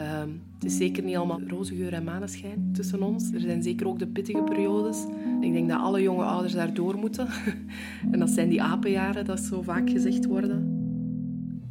uh, 0.00 0.18
het 0.54 0.64
is 0.64 0.76
zeker 0.76 1.02
niet 1.02 1.16
allemaal 1.16 1.40
roze 1.48 1.74
geur 1.74 1.92
en 1.92 2.04
maneschijn 2.04 2.70
tussen 2.72 3.02
ons. 3.02 3.32
Er 3.32 3.40
zijn 3.40 3.62
zeker 3.62 3.86
ook 3.86 3.98
de 3.98 4.06
pittige 4.06 4.42
periodes. 4.42 5.04
Ik 5.40 5.52
denk 5.52 5.68
dat 5.68 5.80
alle 5.80 6.02
jonge 6.02 6.24
ouders 6.24 6.52
daar 6.52 6.74
door 6.74 6.96
moeten. 6.96 7.28
en 8.12 8.18
dat 8.18 8.30
zijn 8.30 8.48
die 8.48 8.62
apenjaren, 8.62 9.24
dat 9.24 9.40
zo 9.40 9.62
vaak 9.62 9.90
gezegd 9.90 10.26
worden. 10.26 10.82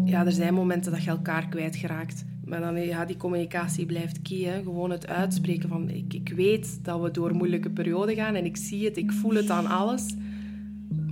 Ja, 0.05 0.25
er 0.25 0.31
zijn 0.31 0.53
momenten 0.53 0.91
dat 0.91 1.03
je 1.03 1.09
elkaar 1.09 1.47
kwijtgeraakt. 1.47 2.25
Maar 2.45 2.59
dan, 2.59 2.81
ja, 2.85 3.05
die 3.05 3.17
communicatie 3.17 3.85
blijft 3.85 4.21
key. 4.21 4.61
Gewoon 4.63 4.91
het 4.91 5.07
uitspreken 5.07 5.69
van... 5.69 5.89
Ik, 5.89 6.13
ik 6.13 6.33
weet 6.35 6.79
dat 6.83 7.01
we 7.01 7.11
door 7.11 7.35
moeilijke 7.35 7.69
periode 7.69 8.15
gaan 8.15 8.35
en 8.35 8.45
ik 8.45 8.57
zie 8.57 8.85
het, 8.85 8.97
ik 8.97 9.11
voel 9.11 9.33
het 9.33 9.49
aan 9.49 9.67
alles. 9.67 10.15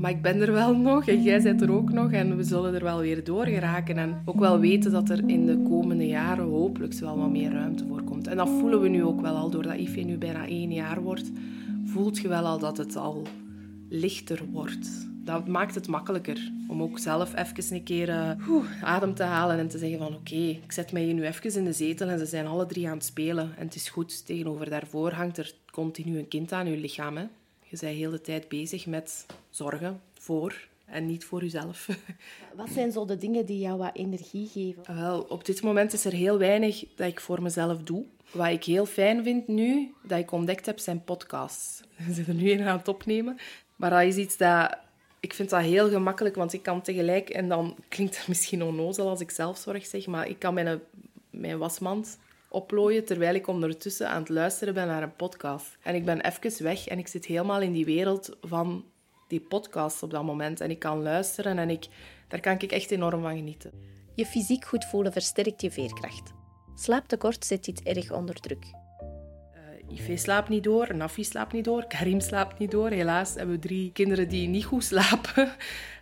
Maar 0.01 0.11
ik 0.11 0.21
ben 0.21 0.41
er 0.41 0.51
wel 0.51 0.75
nog 0.75 1.07
en 1.07 1.21
jij 1.21 1.41
bent 1.41 1.61
er 1.61 1.71
ook 1.71 1.91
nog 1.91 2.11
en 2.11 2.37
we 2.37 2.43
zullen 2.43 2.73
er 2.73 2.83
wel 2.83 2.99
weer 2.99 3.23
door 3.23 3.45
geraken. 3.45 3.97
En 3.97 4.21
ook 4.25 4.39
wel 4.39 4.59
weten 4.59 4.91
dat 4.91 5.09
er 5.09 5.29
in 5.29 5.45
de 5.45 5.61
komende 5.63 6.07
jaren 6.07 6.45
hopelijk 6.45 6.93
wel 6.93 7.17
wat 7.17 7.29
meer 7.29 7.51
ruimte 7.51 7.85
voor 7.87 8.03
komt. 8.03 8.27
En 8.27 8.37
dat 8.37 8.49
voelen 8.49 8.81
we 8.81 8.87
nu 8.87 9.03
ook 9.03 9.21
wel 9.21 9.35
al, 9.35 9.49
doordat 9.49 9.75
Ife 9.75 9.99
nu 9.99 10.17
bijna 10.17 10.47
één 10.47 10.73
jaar 10.73 11.01
wordt, 11.01 11.31
voelt 11.85 12.17
je 12.17 12.27
wel 12.27 12.45
al 12.45 12.59
dat 12.59 12.77
het 12.77 12.95
al 12.95 13.27
lichter 13.89 14.41
wordt. 14.51 15.09
Dat 15.23 15.47
maakt 15.47 15.75
het 15.75 15.87
makkelijker 15.87 16.51
om 16.67 16.81
ook 16.81 16.99
zelf 16.99 17.35
even 17.35 17.75
een 17.75 17.83
keer 17.83 18.09
uh, 18.09 18.31
adem 18.81 19.13
te 19.13 19.23
halen 19.23 19.57
en 19.57 19.67
te 19.67 19.77
zeggen 19.77 19.97
van 19.97 20.15
oké, 20.15 20.35
ik 20.35 20.71
zet 20.71 20.91
mij 20.91 21.03
hier 21.03 21.13
nu 21.13 21.25
even 21.25 21.55
in 21.55 21.63
de 21.63 21.73
zetel 21.73 22.07
en 22.07 22.19
ze 22.19 22.25
zijn 22.25 22.47
alle 22.47 22.65
drie 22.65 22.87
aan 22.87 22.97
het 22.97 23.05
spelen 23.05 23.51
en 23.57 23.65
het 23.65 23.75
is 23.75 23.89
goed. 23.89 24.25
Tegenover 24.25 24.69
daarvoor 24.69 25.11
hangt 25.11 25.37
er 25.37 25.53
continu 25.71 26.17
een 26.17 26.27
kind 26.27 26.51
aan 26.51 26.67
je 26.67 26.77
lichaam. 26.77 27.17
Hè. 27.17 27.23
Je 27.71 27.77
bent 27.79 27.95
heel 27.95 28.11
de 28.11 28.21
tijd 28.21 28.47
bezig 28.47 28.85
met 28.85 29.25
zorgen 29.49 30.01
voor 30.13 30.67
en 30.85 31.05
niet 31.05 31.25
voor 31.25 31.41
jezelf. 31.41 31.87
Wat 32.55 32.69
zijn 32.69 32.91
zo 32.91 33.05
de 33.05 33.17
dingen 33.17 33.45
die 33.45 33.59
jou 33.59 33.77
wat 33.77 33.95
energie 33.95 34.47
geven? 34.47 34.95
Wel, 34.95 35.21
op 35.21 35.45
dit 35.45 35.61
moment 35.61 35.93
is 35.93 36.05
er 36.05 36.11
heel 36.11 36.37
weinig 36.37 36.83
dat 36.95 37.07
ik 37.07 37.19
voor 37.19 37.41
mezelf 37.41 37.83
doe. 37.83 38.05
Wat 38.31 38.47
ik 38.47 38.63
heel 38.63 38.85
fijn 38.85 39.23
vind 39.23 39.47
nu, 39.47 39.93
dat 40.03 40.19
ik 40.19 40.31
ontdekt 40.31 40.65
heb, 40.65 40.79
zijn 40.79 41.03
podcasts. 41.03 41.81
We 42.07 42.13
zitten 42.13 42.35
nu 42.35 42.49
in 42.49 42.61
aan 42.61 42.77
het 42.77 42.87
opnemen. 42.87 43.37
Maar 43.75 43.89
dat 43.89 44.01
is 44.01 44.15
iets 44.15 44.37
dat... 44.37 44.77
Ik 45.19 45.33
vind 45.33 45.49
dat 45.49 45.61
heel 45.61 45.89
gemakkelijk, 45.89 46.35
want 46.35 46.53
ik 46.53 46.63
kan 46.63 46.81
tegelijk... 46.81 47.29
En 47.29 47.49
dan 47.49 47.75
klinkt 47.87 48.17
het 48.17 48.27
misschien 48.33 48.63
onnozel 48.63 49.09
als 49.09 49.19
ik 49.19 49.31
zelfzorg 49.31 49.85
zeg, 49.85 50.07
maar 50.07 50.27
ik 50.27 50.39
kan 50.39 50.53
mijn, 50.53 50.79
mijn 51.29 51.57
wasmand 51.57 52.17
oplooien 52.51 53.05
terwijl 53.05 53.35
ik 53.35 53.47
ondertussen 53.47 54.09
aan 54.09 54.19
het 54.19 54.29
luisteren 54.29 54.73
ben 54.73 54.87
naar 54.87 55.03
een 55.03 55.15
podcast. 55.15 55.77
En 55.81 55.95
ik 55.95 56.05
ben 56.05 56.21
even 56.21 56.63
weg 56.63 56.87
en 56.87 56.97
ik 56.99 57.07
zit 57.07 57.25
helemaal 57.25 57.61
in 57.61 57.71
die 57.71 57.85
wereld 57.85 58.37
van 58.41 58.85
die 59.27 59.41
podcast 59.41 60.03
op 60.03 60.11
dat 60.11 60.23
moment. 60.23 60.61
En 60.61 60.69
ik 60.69 60.79
kan 60.79 61.01
luisteren 61.01 61.57
en 61.57 61.69
ik, 61.69 61.87
daar 62.27 62.39
kan 62.39 62.59
ik 62.59 62.71
echt 62.71 62.91
enorm 62.91 63.21
van 63.21 63.35
genieten. 63.35 63.71
Je 64.15 64.25
fysiek 64.25 64.65
goed 64.65 64.85
voelen 64.85 65.11
versterkt 65.11 65.61
je 65.61 65.71
veerkracht. 65.71 66.31
Slaaptekort 66.75 67.45
zet 67.45 67.65
dit 67.65 67.83
erg 67.83 68.11
onder 68.11 68.35
druk. 68.35 68.80
Ife 69.93 70.17
slaapt 70.17 70.49
niet 70.49 70.63
door, 70.63 70.95
Nafi 70.95 71.23
slaapt 71.23 71.53
niet 71.53 71.65
door, 71.65 71.85
Karim 71.87 72.19
slaapt 72.19 72.59
niet 72.59 72.71
door. 72.71 72.89
Helaas 72.89 73.35
hebben 73.35 73.55
we 73.55 73.61
drie 73.61 73.91
kinderen 73.91 74.29
die 74.29 74.47
niet 74.47 74.65
goed 74.65 74.83
slapen. 74.83 75.49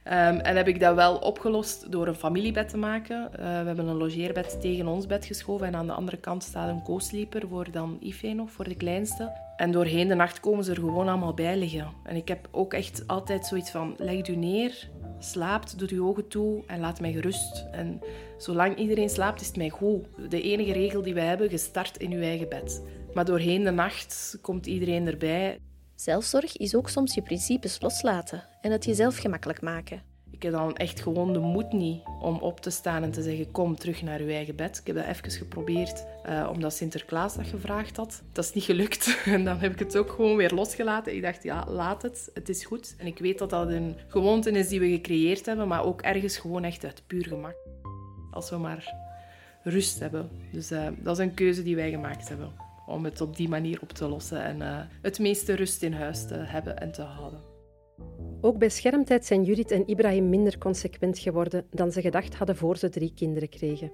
Um, 0.05 0.39
en 0.39 0.55
heb 0.55 0.67
ik 0.67 0.79
dat 0.79 0.95
wel 0.95 1.17
opgelost 1.17 1.91
door 1.91 2.07
een 2.07 2.15
familiebed 2.15 2.69
te 2.69 2.77
maken. 2.77 3.29
Uh, 3.31 3.37
we 3.37 3.43
hebben 3.43 3.87
een 3.87 3.97
logeerbed 3.97 4.61
tegen 4.61 4.87
ons 4.87 5.05
bed 5.05 5.25
geschoven 5.25 5.67
en 5.67 5.75
aan 5.75 5.87
de 5.87 5.93
andere 5.93 6.17
kant 6.17 6.43
staat 6.43 6.69
een 6.69 6.83
co-sleeper 6.83 7.47
voor 7.47 7.71
dan 7.71 7.97
Ife 7.99 8.27
nog, 8.27 8.51
voor 8.51 8.69
de 8.69 8.75
kleinste. 8.75 9.31
En 9.57 9.71
doorheen 9.71 10.07
de 10.07 10.15
nacht 10.15 10.39
komen 10.39 10.63
ze 10.63 10.71
er 10.71 10.77
gewoon 10.77 11.07
allemaal 11.07 11.33
bij 11.33 11.57
liggen. 11.57 11.87
En 12.03 12.15
ik 12.15 12.27
heb 12.27 12.47
ook 12.51 12.73
echt 12.73 13.03
altijd 13.07 13.45
zoiets 13.45 13.71
van, 13.71 13.95
leg 13.97 14.27
u 14.27 14.35
neer, 14.35 14.89
slaapt, 15.19 15.79
doe 15.79 15.89
uw 15.91 16.07
ogen 16.07 16.27
toe 16.27 16.63
en 16.67 16.79
laat 16.79 16.99
mij 16.99 17.11
gerust. 17.11 17.65
En 17.71 18.01
zolang 18.37 18.77
iedereen 18.77 19.09
slaapt, 19.09 19.41
is 19.41 19.47
het 19.47 19.57
mij 19.57 19.69
goed. 19.69 20.05
De 20.29 20.41
enige 20.41 20.73
regel 20.73 21.01
die 21.01 21.13
wij 21.13 21.25
hebben, 21.25 21.49
gestart 21.49 21.97
in 21.97 22.11
uw 22.11 22.21
eigen 22.21 22.49
bed. 22.49 22.81
Maar 23.13 23.25
doorheen 23.25 23.63
de 23.63 23.71
nacht 23.71 24.37
komt 24.41 24.65
iedereen 24.65 25.07
erbij. 25.07 25.59
Zelfzorg 25.95 26.57
is 26.57 26.75
ook 26.75 26.89
soms 26.89 27.13
je 27.13 27.21
principes 27.21 27.81
loslaten 27.81 28.43
en 28.61 28.71
het 28.71 28.85
jezelf 28.85 29.17
gemakkelijk 29.17 29.61
maken. 29.61 30.01
Ik 30.31 30.45
heb 30.45 30.53
dan 30.53 30.75
echt 30.75 31.01
gewoon 31.01 31.33
de 31.33 31.39
moed 31.39 31.71
niet 31.71 32.01
om 32.21 32.37
op 32.37 32.59
te 32.59 32.69
staan 32.69 33.03
en 33.03 33.11
te 33.11 33.21
zeggen: 33.21 33.51
Kom 33.51 33.75
terug 33.75 34.01
naar 34.01 34.19
uw 34.19 34.27
eigen 34.27 34.55
bed. 34.55 34.77
Ik 34.77 34.87
heb 34.87 34.95
dat 34.95 35.05
even 35.05 35.31
geprobeerd 35.31 36.05
uh, 36.29 36.49
omdat 36.51 36.73
Sinterklaas 36.73 37.35
dat 37.35 37.47
gevraagd 37.47 37.97
had. 37.97 38.23
Dat 38.31 38.43
is 38.43 38.53
niet 38.53 38.63
gelukt. 38.63 39.17
En 39.25 39.45
dan 39.45 39.57
heb 39.57 39.71
ik 39.71 39.79
het 39.79 39.97
ook 39.97 40.11
gewoon 40.11 40.35
weer 40.35 40.53
losgelaten. 40.53 41.15
Ik 41.15 41.21
dacht: 41.21 41.43
Ja, 41.43 41.65
laat 41.67 42.01
het. 42.01 42.29
Het 42.33 42.49
is 42.49 42.65
goed. 42.65 42.95
En 42.97 43.07
ik 43.07 43.19
weet 43.19 43.39
dat 43.39 43.49
dat 43.49 43.69
een 43.69 43.95
gewoonte 44.07 44.51
is 44.51 44.67
die 44.67 44.79
we 44.79 44.89
gecreëerd 44.89 45.45
hebben, 45.45 45.67
maar 45.67 45.85
ook 45.85 46.01
ergens 46.01 46.37
gewoon 46.37 46.63
echt 46.63 46.85
uit 46.85 47.03
puur 47.07 47.25
gemak. 47.27 47.55
Als 48.31 48.49
we 48.49 48.57
maar 48.57 48.93
rust 49.63 49.99
hebben. 49.99 50.29
Dus 50.51 50.71
uh, 50.71 50.87
dat 50.97 51.19
is 51.19 51.25
een 51.25 51.33
keuze 51.33 51.63
die 51.63 51.75
wij 51.75 51.89
gemaakt 51.89 52.29
hebben 52.29 52.68
om 52.89 53.05
het 53.05 53.21
op 53.21 53.35
die 53.35 53.49
manier 53.49 53.79
op 53.81 53.91
te 53.91 54.07
lossen 54.07 54.43
en 54.43 54.57
uh, 54.57 54.79
het 55.01 55.19
meeste 55.19 55.53
rust 55.53 55.83
in 55.83 55.93
huis 55.93 56.27
te 56.27 56.35
hebben 56.35 56.77
en 56.77 56.91
te 56.91 57.01
houden. 57.01 57.39
Ook 58.41 58.57
bij 58.57 58.69
schermtijd 58.69 59.25
zijn 59.25 59.43
Judith 59.43 59.71
en 59.71 59.89
Ibrahim 59.89 60.29
minder 60.29 60.57
consequent 60.57 61.19
geworden 61.19 61.65
dan 61.71 61.91
ze 61.91 62.01
gedacht 62.01 62.35
hadden 62.35 62.55
voor 62.55 62.77
ze 62.77 62.89
drie 62.89 63.13
kinderen 63.15 63.49
kregen. 63.49 63.91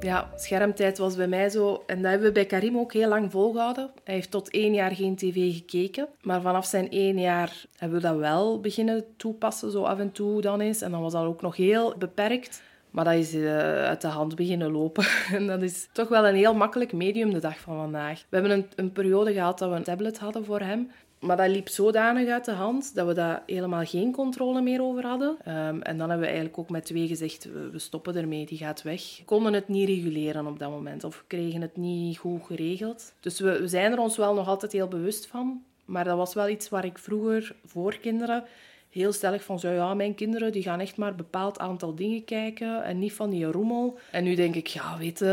Ja, 0.00 0.32
schermtijd 0.34 0.98
was 0.98 1.16
bij 1.16 1.28
mij 1.28 1.48
zo. 1.48 1.82
En 1.86 2.02
dat 2.02 2.10
hebben 2.10 2.28
we 2.28 2.34
bij 2.34 2.46
Karim 2.46 2.78
ook 2.78 2.92
heel 2.92 3.08
lang 3.08 3.30
volgehouden. 3.30 3.90
Hij 4.04 4.14
heeft 4.14 4.30
tot 4.30 4.50
één 4.50 4.74
jaar 4.74 4.94
geen 4.94 5.16
tv 5.16 5.54
gekeken. 5.54 6.08
Maar 6.22 6.40
vanaf 6.40 6.66
zijn 6.66 6.90
één 6.90 7.18
jaar 7.18 7.64
hebben 7.76 8.00
we 8.00 8.06
dat 8.06 8.16
wel 8.16 8.60
beginnen 8.60 9.04
toepassen, 9.16 9.70
zo 9.70 9.82
af 9.82 9.98
en 9.98 10.12
toe 10.12 10.40
dan 10.40 10.60
eens. 10.60 10.82
En 10.82 10.90
dan 10.90 11.00
was 11.02 11.12
dat 11.12 11.24
ook 11.24 11.42
nog 11.42 11.56
heel 11.56 11.94
beperkt. 11.98 12.62
Maar 12.98 13.06
dat 13.06 13.16
is 13.16 13.34
uh, 13.34 13.84
uit 13.84 14.00
de 14.00 14.06
hand 14.06 14.34
beginnen 14.34 14.70
lopen. 14.70 15.04
En 15.36 15.46
dat 15.46 15.62
is 15.62 15.88
toch 15.92 16.08
wel 16.08 16.26
een 16.26 16.34
heel 16.34 16.54
makkelijk 16.54 16.92
medium 16.92 17.32
de 17.32 17.38
dag 17.38 17.58
van 17.58 17.76
vandaag. 17.76 18.24
We 18.28 18.36
hebben 18.36 18.50
een, 18.50 18.66
een 18.76 18.92
periode 18.92 19.32
gehad 19.32 19.58
dat 19.58 19.70
we 19.70 19.76
een 19.76 19.82
tablet 19.82 20.18
hadden 20.18 20.44
voor 20.44 20.60
hem. 20.60 20.90
Maar 21.18 21.36
dat 21.36 21.48
liep 21.48 21.68
zodanig 21.68 22.28
uit 22.28 22.44
de 22.44 22.52
hand 22.52 22.94
dat 22.94 23.06
we 23.06 23.14
daar 23.14 23.42
helemaal 23.46 23.84
geen 23.84 24.12
controle 24.12 24.60
meer 24.60 24.82
over 24.82 25.06
hadden. 25.06 25.28
Um, 25.28 25.82
en 25.82 25.98
dan 25.98 26.08
hebben 26.08 26.18
we 26.18 26.26
eigenlijk 26.26 26.58
ook 26.58 26.70
met 26.70 26.84
twee 26.84 27.06
gezegd, 27.06 27.48
we 27.72 27.78
stoppen 27.78 28.16
ermee, 28.16 28.46
die 28.46 28.58
gaat 28.58 28.82
weg. 28.82 29.16
We 29.18 29.24
konden 29.24 29.52
het 29.52 29.68
niet 29.68 29.88
reguleren 29.88 30.46
op 30.46 30.58
dat 30.58 30.70
moment 30.70 31.04
of 31.04 31.24
kregen 31.26 31.60
het 31.60 31.76
niet 31.76 32.18
goed 32.18 32.46
geregeld. 32.46 33.14
Dus 33.20 33.40
we 33.40 33.68
zijn 33.68 33.92
er 33.92 33.98
ons 33.98 34.16
wel 34.16 34.34
nog 34.34 34.48
altijd 34.48 34.72
heel 34.72 34.88
bewust 34.88 35.26
van. 35.26 35.62
Maar 35.84 36.04
dat 36.04 36.16
was 36.16 36.34
wel 36.34 36.48
iets 36.48 36.68
waar 36.68 36.84
ik 36.84 36.98
vroeger 36.98 37.54
voor 37.64 37.98
kinderen 37.98 38.44
heel 38.90 39.12
stellig 39.12 39.44
van 39.44 39.58
zo, 39.58 39.70
ja, 39.70 39.94
mijn 39.94 40.14
kinderen 40.14 40.52
die 40.52 40.62
gaan 40.62 40.80
echt 40.80 40.96
maar 40.96 41.10
een 41.10 41.16
bepaald 41.16 41.58
aantal 41.58 41.94
dingen 41.94 42.24
kijken 42.24 42.84
en 42.84 42.98
niet 42.98 43.12
van 43.12 43.30
die 43.30 43.44
rommel. 43.44 43.98
En 44.10 44.24
nu 44.24 44.34
denk 44.34 44.54
ik, 44.54 44.66
ja, 44.66 44.98
weet 44.98 45.24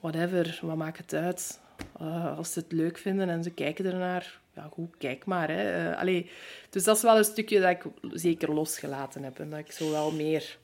whatever, 0.00 0.58
wat 0.62 0.76
maakt 0.76 0.98
het 0.98 1.14
uit? 1.14 1.60
Uh, 2.02 2.36
als 2.38 2.52
ze 2.52 2.58
het 2.58 2.72
leuk 2.72 2.98
vinden 2.98 3.28
en 3.28 3.42
ze 3.42 3.50
kijken 3.50 3.84
ernaar, 3.84 4.40
ja 4.54 4.68
goed, 4.72 4.96
kijk 4.98 5.24
maar. 5.24 5.50
Hè. 5.50 5.96
Allee, 5.96 6.30
dus 6.70 6.84
dat 6.84 6.96
is 6.96 7.02
wel 7.02 7.18
een 7.18 7.24
stukje 7.24 7.60
dat 7.60 7.70
ik 7.70 7.84
zeker 8.12 8.54
losgelaten 8.54 9.22
heb. 9.22 9.38
En 9.38 9.50
dat 9.50 9.58
ik 9.58 9.72
zo 9.72 9.90
wel 9.90 10.12
meer 10.12 10.58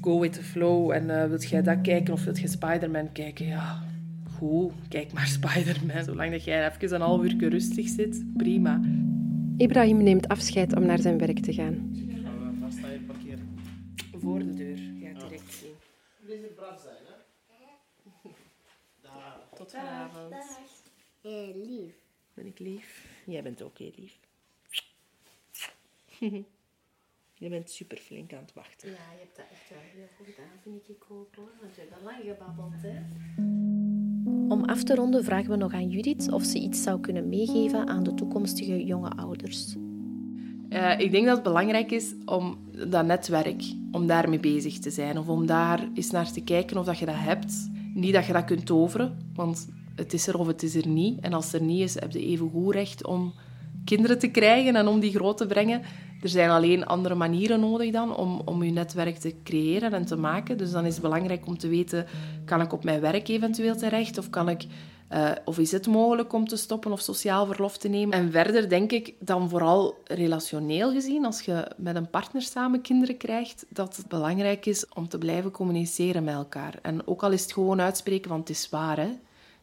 go 0.00 0.20
with 0.20 0.32
the 0.32 0.42
flow. 0.42 0.90
En 0.90 1.08
uh, 1.08 1.24
wilt 1.24 1.48
jij 1.48 1.62
dat 1.62 1.80
kijken 1.82 2.12
of 2.12 2.24
wilt 2.24 2.40
je 2.40 2.48
Spider-Man 2.48 3.12
kijken? 3.12 3.46
Ja, 3.46 3.82
goed, 4.36 4.72
kijk 4.88 5.12
maar 5.12 5.26
Spider-Man. 5.40 6.04
Zolang 6.04 6.30
dat 6.30 6.44
jij 6.44 6.70
even 6.70 6.94
een 6.94 7.00
half 7.00 7.24
uur 7.24 7.48
rustig 7.48 7.88
zit, 7.88 8.24
prima. 8.36 8.80
Ibrahim 9.60 10.02
neemt 10.02 10.28
afscheid 10.28 10.76
om 10.76 10.86
naar 10.86 10.98
zijn 10.98 11.18
werk 11.18 11.38
te 11.38 11.52
gaan. 11.52 11.92
Waar 12.60 12.72
sta 12.72 12.90
je 12.90 13.00
parkeren? 13.00 13.58
Voor 14.12 14.38
de 14.38 14.54
deur, 14.54 14.76
ga 14.76 15.08
je 15.08 15.14
direct 15.14 15.52
zien. 15.52 15.74
Er 16.28 16.52
braaf 16.54 16.80
zijn, 16.80 17.04
hè? 17.04 18.30
Daar. 19.00 19.40
Tot 19.54 19.70
vanavond. 19.70 20.34
Eh, 21.20 21.54
lief. 21.54 21.94
Ben 22.34 22.46
ik 22.46 22.58
lief? 22.58 23.06
Jij 23.24 23.42
bent 23.42 23.62
ook 23.62 23.78
heel 23.78 23.92
lief. 23.96 24.18
Je 27.34 27.48
bent 27.48 27.70
super 27.70 27.96
flink 27.98 28.32
aan 28.32 28.42
het 28.42 28.52
wachten. 28.52 28.88
Ja, 28.90 28.94
je 28.94 29.18
hebt 29.18 29.36
dat 29.36 29.46
echt 29.50 29.70
wel 29.70 29.78
heel 29.78 30.08
goed 30.16 30.26
gedaan, 30.26 30.58
vind 30.62 30.88
ik 30.88 31.04
ook 31.08 31.34
hoor. 31.34 31.52
Want 31.60 31.74
je 31.74 31.80
hebt 31.80 31.92
al 31.92 32.02
lang 32.02 32.22
gebabbeld, 32.24 32.82
hè? 32.82 32.98
Om 34.48 34.64
af 34.64 34.82
te 34.82 34.94
ronden 34.94 35.24
vragen 35.24 35.50
we 35.50 35.56
nog 35.56 35.72
aan 35.72 35.88
Judith 35.88 36.32
of 36.32 36.44
ze 36.44 36.58
iets 36.58 36.82
zou 36.82 37.00
kunnen 37.00 37.28
meegeven 37.28 37.88
aan 37.88 38.02
de 38.02 38.14
toekomstige 38.14 38.84
jonge 38.84 39.10
ouders. 39.10 39.76
Uh, 40.68 41.00
ik 41.00 41.10
denk 41.10 41.26
dat 41.26 41.34
het 41.34 41.44
belangrijk 41.44 41.90
is 41.90 42.14
om 42.24 42.58
dat 42.88 43.06
netwerk, 43.06 43.62
om 43.92 44.06
daarmee 44.06 44.40
bezig 44.40 44.78
te 44.78 44.90
zijn. 44.90 45.18
Of 45.18 45.28
om 45.28 45.46
daar 45.46 45.88
eens 45.94 46.10
naar 46.10 46.32
te 46.32 46.40
kijken 46.40 46.76
of 46.76 46.84
dat 46.84 46.98
je 46.98 47.06
dat 47.06 47.14
hebt. 47.18 47.70
Niet 47.94 48.12
dat 48.12 48.26
je 48.26 48.32
dat 48.32 48.44
kunt 48.44 48.66
toveren, 48.66 49.16
want 49.34 49.68
het 49.94 50.12
is 50.12 50.26
er 50.26 50.38
of 50.38 50.46
het 50.46 50.62
is 50.62 50.74
er 50.74 50.86
niet. 50.86 51.20
En 51.20 51.32
als 51.32 51.52
er 51.52 51.62
niet 51.62 51.80
is, 51.80 52.00
heb 52.00 52.12
je 52.12 52.26
even 52.26 52.50
goed 52.50 52.74
recht 52.74 53.06
om 53.06 53.32
kinderen 53.90 54.18
te 54.18 54.28
krijgen 54.28 54.76
en 54.76 54.86
om 54.86 55.00
die 55.00 55.12
groot 55.12 55.36
te 55.36 55.46
brengen. 55.46 55.82
Er 56.22 56.28
zijn 56.28 56.50
alleen 56.50 56.86
andere 56.86 57.14
manieren 57.14 57.60
nodig 57.60 57.92
dan 57.92 58.16
om, 58.16 58.42
om 58.44 58.62
je 58.62 58.70
netwerk 58.70 59.16
te 59.16 59.34
creëren 59.44 59.92
en 59.92 60.04
te 60.04 60.16
maken. 60.16 60.58
Dus 60.58 60.70
dan 60.70 60.84
is 60.84 60.92
het 60.92 61.02
belangrijk 61.02 61.46
om 61.46 61.58
te 61.58 61.68
weten, 61.68 62.06
kan 62.44 62.60
ik 62.60 62.72
op 62.72 62.84
mijn 62.84 63.00
werk 63.00 63.28
eventueel 63.28 63.76
terecht? 63.76 64.18
Of, 64.18 64.30
kan 64.30 64.48
ik, 64.48 64.66
uh, 65.12 65.30
of 65.44 65.58
is 65.58 65.72
het 65.72 65.86
mogelijk 65.86 66.32
om 66.32 66.48
te 66.48 66.56
stoppen 66.56 66.92
of 66.92 67.00
sociaal 67.00 67.46
verlof 67.46 67.78
te 67.78 67.88
nemen? 67.88 68.18
En 68.18 68.30
verder 68.30 68.68
denk 68.68 68.92
ik 68.92 69.14
dan 69.18 69.48
vooral 69.48 69.94
relationeel 70.04 70.92
gezien, 70.92 71.24
als 71.24 71.40
je 71.40 71.70
met 71.76 71.96
een 71.96 72.10
partner 72.10 72.42
samen 72.42 72.80
kinderen 72.80 73.16
krijgt, 73.16 73.66
dat 73.68 73.96
het 73.96 74.08
belangrijk 74.08 74.66
is 74.66 74.88
om 74.94 75.08
te 75.08 75.18
blijven 75.18 75.50
communiceren 75.50 76.24
met 76.24 76.34
elkaar. 76.34 76.78
En 76.82 77.06
ook 77.06 77.22
al 77.22 77.30
is 77.30 77.42
het 77.42 77.52
gewoon 77.52 77.80
uitspreken, 77.80 78.30
want 78.30 78.48
het 78.48 78.56
is 78.56 78.68
waar, 78.68 78.96
hè? 78.96 79.10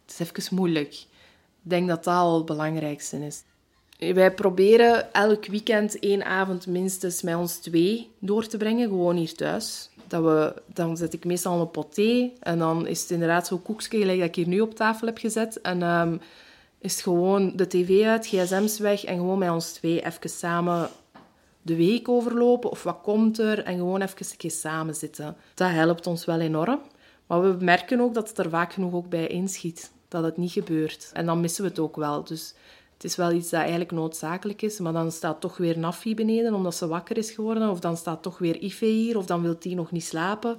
het 0.06 0.20
is 0.20 0.20
even 0.20 0.56
moeilijk. 0.56 0.94
Ik 1.64 1.74
denk 1.74 1.88
dat 1.88 2.04
dat 2.04 2.14
al 2.14 2.36
het 2.36 2.46
belangrijkste 2.46 3.26
is. 3.26 3.44
Wij 3.98 4.34
proberen 4.34 5.14
elk 5.14 5.46
weekend 5.46 6.00
één 6.00 6.26
avond 6.26 6.68
minstens 6.68 7.22
met 7.22 7.36
ons 7.36 7.56
twee 7.56 8.12
door 8.20 8.48
te 8.48 8.58
brengen, 8.58 8.88
gewoon 8.88 9.16
hier 9.16 9.34
thuis. 9.34 9.90
Dat 10.08 10.24
we, 10.24 10.62
dan 10.66 10.98
zet 10.98 11.14
ik 11.14 11.26
meestal 11.26 11.62
een 11.62 11.72
pot 11.72 11.94
thee 11.94 12.34
en 12.40 12.60
dan 12.60 12.88
is 12.88 13.02
het 13.02 13.12
inderdaad 13.12 13.48
zo'n 13.48 13.62
koekje 13.62 14.06
dat 14.06 14.28
ik 14.28 14.36
hier 14.36 14.48
nu 14.48 14.62
op 14.62 14.76
tafel 14.76 15.08
heb 15.08 15.18
gezet. 15.18 15.62
En 15.62 15.82
um, 15.82 16.22
is 16.80 16.94
het 16.94 17.02
gewoon 17.02 17.52
de 17.56 17.68
tv 17.68 18.06
uit, 18.06 18.28
gsm's 18.28 18.80
weg 18.80 19.04
en 19.04 19.18
gewoon 19.18 19.40
met 19.40 19.50
ons 19.50 19.72
twee 19.72 20.06
even 20.06 20.30
samen 20.30 20.90
de 21.62 21.76
week 21.76 22.10
overlopen 22.10 22.70
of 22.70 22.84
wat 22.84 23.02
komt 23.02 23.40
er 23.40 23.64
en 23.64 23.78
gewoon 23.78 24.02
even 24.02 24.26
een 24.32 24.38
keer 24.38 24.52
samen 24.52 24.96
zitten. 24.96 25.36
Dat 25.54 25.70
helpt 25.70 26.08
ons 26.08 26.26
wel 26.26 26.40
enorm. 26.40 26.82
Maar 27.28 27.42
we 27.42 27.64
merken 27.66 28.00
ook 28.00 28.14
dat 28.14 28.30
het 28.30 28.38
er 28.38 28.50
vaak 28.50 28.74
genoeg 28.74 28.94
ook 28.94 29.10
bij 29.10 29.28
inschiet. 29.28 29.92
Dat 30.08 30.24
het 30.24 30.38
niet 30.38 30.52
gebeurt. 30.52 31.10
En 31.14 31.26
dan 31.26 31.40
missen 31.40 31.64
we 31.64 31.70
het 31.70 31.80
ook 31.80 31.96
wel. 31.96 32.24
Dus 32.24 32.54
het 32.98 33.06
is 33.06 33.16
wel 33.16 33.32
iets 33.32 33.50
dat 33.50 33.60
eigenlijk 33.60 33.92
noodzakelijk 33.92 34.62
is, 34.62 34.80
maar 34.80 34.94
dan 34.94 35.12
staat 35.12 35.42
toch 35.42 35.58
weer 35.58 35.80
Nafi 35.80 36.16
beneden 36.16 36.54
omdat 36.54 36.76
ze 36.76 36.88
wakker 36.88 37.18
is 37.18 37.32
geworden. 37.32 37.70
Of 37.70 37.80
dan 37.80 37.98
staat 37.98 38.22
toch 38.22 38.38
weer 38.38 38.58
Ife 38.62 38.86
hier, 38.86 39.18
of 39.18 39.26
dan 39.26 39.42
wil 39.42 39.56
die 39.60 39.76
nog 39.76 39.92
niet 39.92 40.04
slapen. 40.04 40.58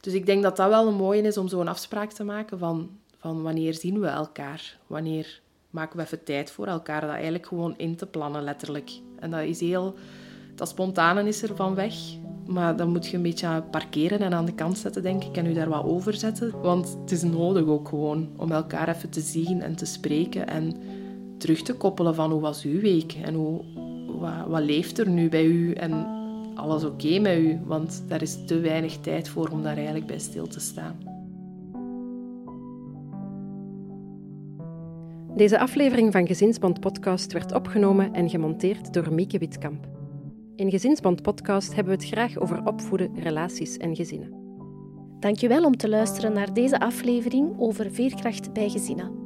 Dus 0.00 0.12
ik 0.12 0.26
denk 0.26 0.42
dat 0.42 0.56
dat 0.56 0.68
wel 0.68 0.86
een 0.86 0.94
mooie 0.94 1.22
is 1.22 1.38
om 1.38 1.48
zo'n 1.48 1.68
afspraak 1.68 2.12
te 2.12 2.24
maken 2.24 2.58
van, 2.58 2.90
van 3.18 3.42
wanneer 3.42 3.74
zien 3.74 4.00
we 4.00 4.06
elkaar? 4.06 4.78
Wanneer 4.86 5.40
maken 5.70 5.96
we 5.96 6.02
even 6.02 6.24
tijd 6.24 6.50
voor 6.50 6.66
elkaar? 6.66 7.00
Dat 7.00 7.10
eigenlijk 7.10 7.46
gewoon 7.46 7.74
in 7.76 7.96
te 7.96 8.06
plannen, 8.06 8.42
letterlijk. 8.42 8.90
En 9.18 9.30
dat 9.30 9.42
is 9.42 9.60
heel... 9.60 9.94
Dat 10.54 10.68
spontane 10.68 11.28
is 11.28 11.42
er 11.42 11.56
van 11.56 11.74
weg. 11.74 11.94
Maar 12.46 12.76
dan 12.76 12.88
moet 12.88 13.06
je 13.06 13.16
een 13.16 13.22
beetje 13.22 13.62
parkeren 13.70 14.18
en 14.18 14.34
aan 14.34 14.44
de 14.44 14.54
kant 14.54 14.78
zetten, 14.78 15.02
denk 15.02 15.24
ik, 15.24 15.36
en 15.36 15.46
u 15.46 15.52
daar 15.52 15.68
wat 15.68 15.84
over 15.84 16.14
zetten. 16.14 16.60
Want 16.60 16.96
het 17.00 17.10
is 17.10 17.22
nodig 17.22 17.66
ook 17.66 17.88
gewoon 17.88 18.30
om 18.36 18.52
elkaar 18.52 18.88
even 18.88 19.10
te 19.10 19.20
zien 19.20 19.62
en 19.62 19.76
te 19.76 19.86
spreken 19.86 20.46
en 20.46 20.76
terug 21.38 21.62
te 21.62 21.74
koppelen 21.74 22.14
van 22.14 22.30
hoe 22.30 22.40
was 22.40 22.62
uw 22.62 22.80
week 22.80 23.12
en 23.24 23.34
hoe, 23.34 23.60
wat, 24.18 24.46
wat 24.48 24.62
leeft 24.62 24.98
er 24.98 25.08
nu 25.08 25.28
bij 25.28 25.44
u 25.44 25.72
en 25.72 26.06
alles 26.54 26.84
oké 26.84 27.18
met 27.18 27.38
u, 27.38 27.60
want 27.64 28.04
daar 28.08 28.22
is 28.22 28.44
te 28.46 28.60
weinig 28.60 28.96
tijd 28.96 29.28
voor 29.28 29.48
om 29.48 29.62
daar 29.62 29.76
eigenlijk 29.76 30.06
bij 30.06 30.18
stil 30.18 30.46
te 30.46 30.60
staan. 30.60 30.96
Deze 35.36 35.58
aflevering 35.58 36.12
van 36.12 36.26
Gezinsband 36.26 36.80
Podcast 36.80 37.32
werd 37.32 37.54
opgenomen 37.54 38.12
en 38.12 38.30
gemonteerd 38.30 38.94
door 38.94 39.12
Mieke 39.12 39.38
Witkamp. 39.38 39.88
In 40.54 40.70
Gezinsband 40.70 41.22
Podcast 41.22 41.74
hebben 41.74 41.96
we 41.96 42.04
het 42.04 42.12
graag 42.12 42.38
over 42.38 42.66
opvoeden, 42.66 43.10
relaties 43.14 43.76
en 43.76 43.96
gezinnen. 43.96 44.44
Dankjewel 45.20 45.64
om 45.64 45.76
te 45.76 45.88
luisteren 45.88 46.32
naar 46.32 46.54
deze 46.54 46.80
aflevering 46.80 47.54
over 47.58 47.90
veerkracht 47.90 48.52
bij 48.52 48.68
gezinnen. 48.68 49.25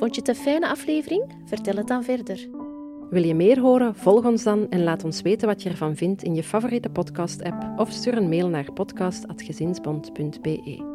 Vond 0.00 0.14
je 0.14 0.20
het 0.20 0.28
een 0.28 0.36
fijne 0.36 0.68
aflevering? 0.68 1.24
Vertel 1.44 1.76
het 1.76 1.86
dan 1.86 2.04
verder. 2.04 2.48
Wil 3.10 3.24
je 3.24 3.34
meer 3.34 3.60
horen? 3.60 3.94
Volg 3.94 4.24
ons 4.24 4.42
dan 4.42 4.70
en 4.70 4.82
laat 4.82 5.04
ons 5.04 5.22
weten 5.22 5.48
wat 5.48 5.62
je 5.62 5.68
ervan 5.68 5.96
vindt 5.96 6.22
in 6.22 6.34
je 6.34 6.42
favoriete 6.42 6.88
podcast-app 6.88 7.80
of 7.80 7.90
stuur 7.90 8.16
een 8.16 8.28
mail 8.28 8.48
naar 8.48 8.72
podcast.gezinsbond.be. 8.72 10.89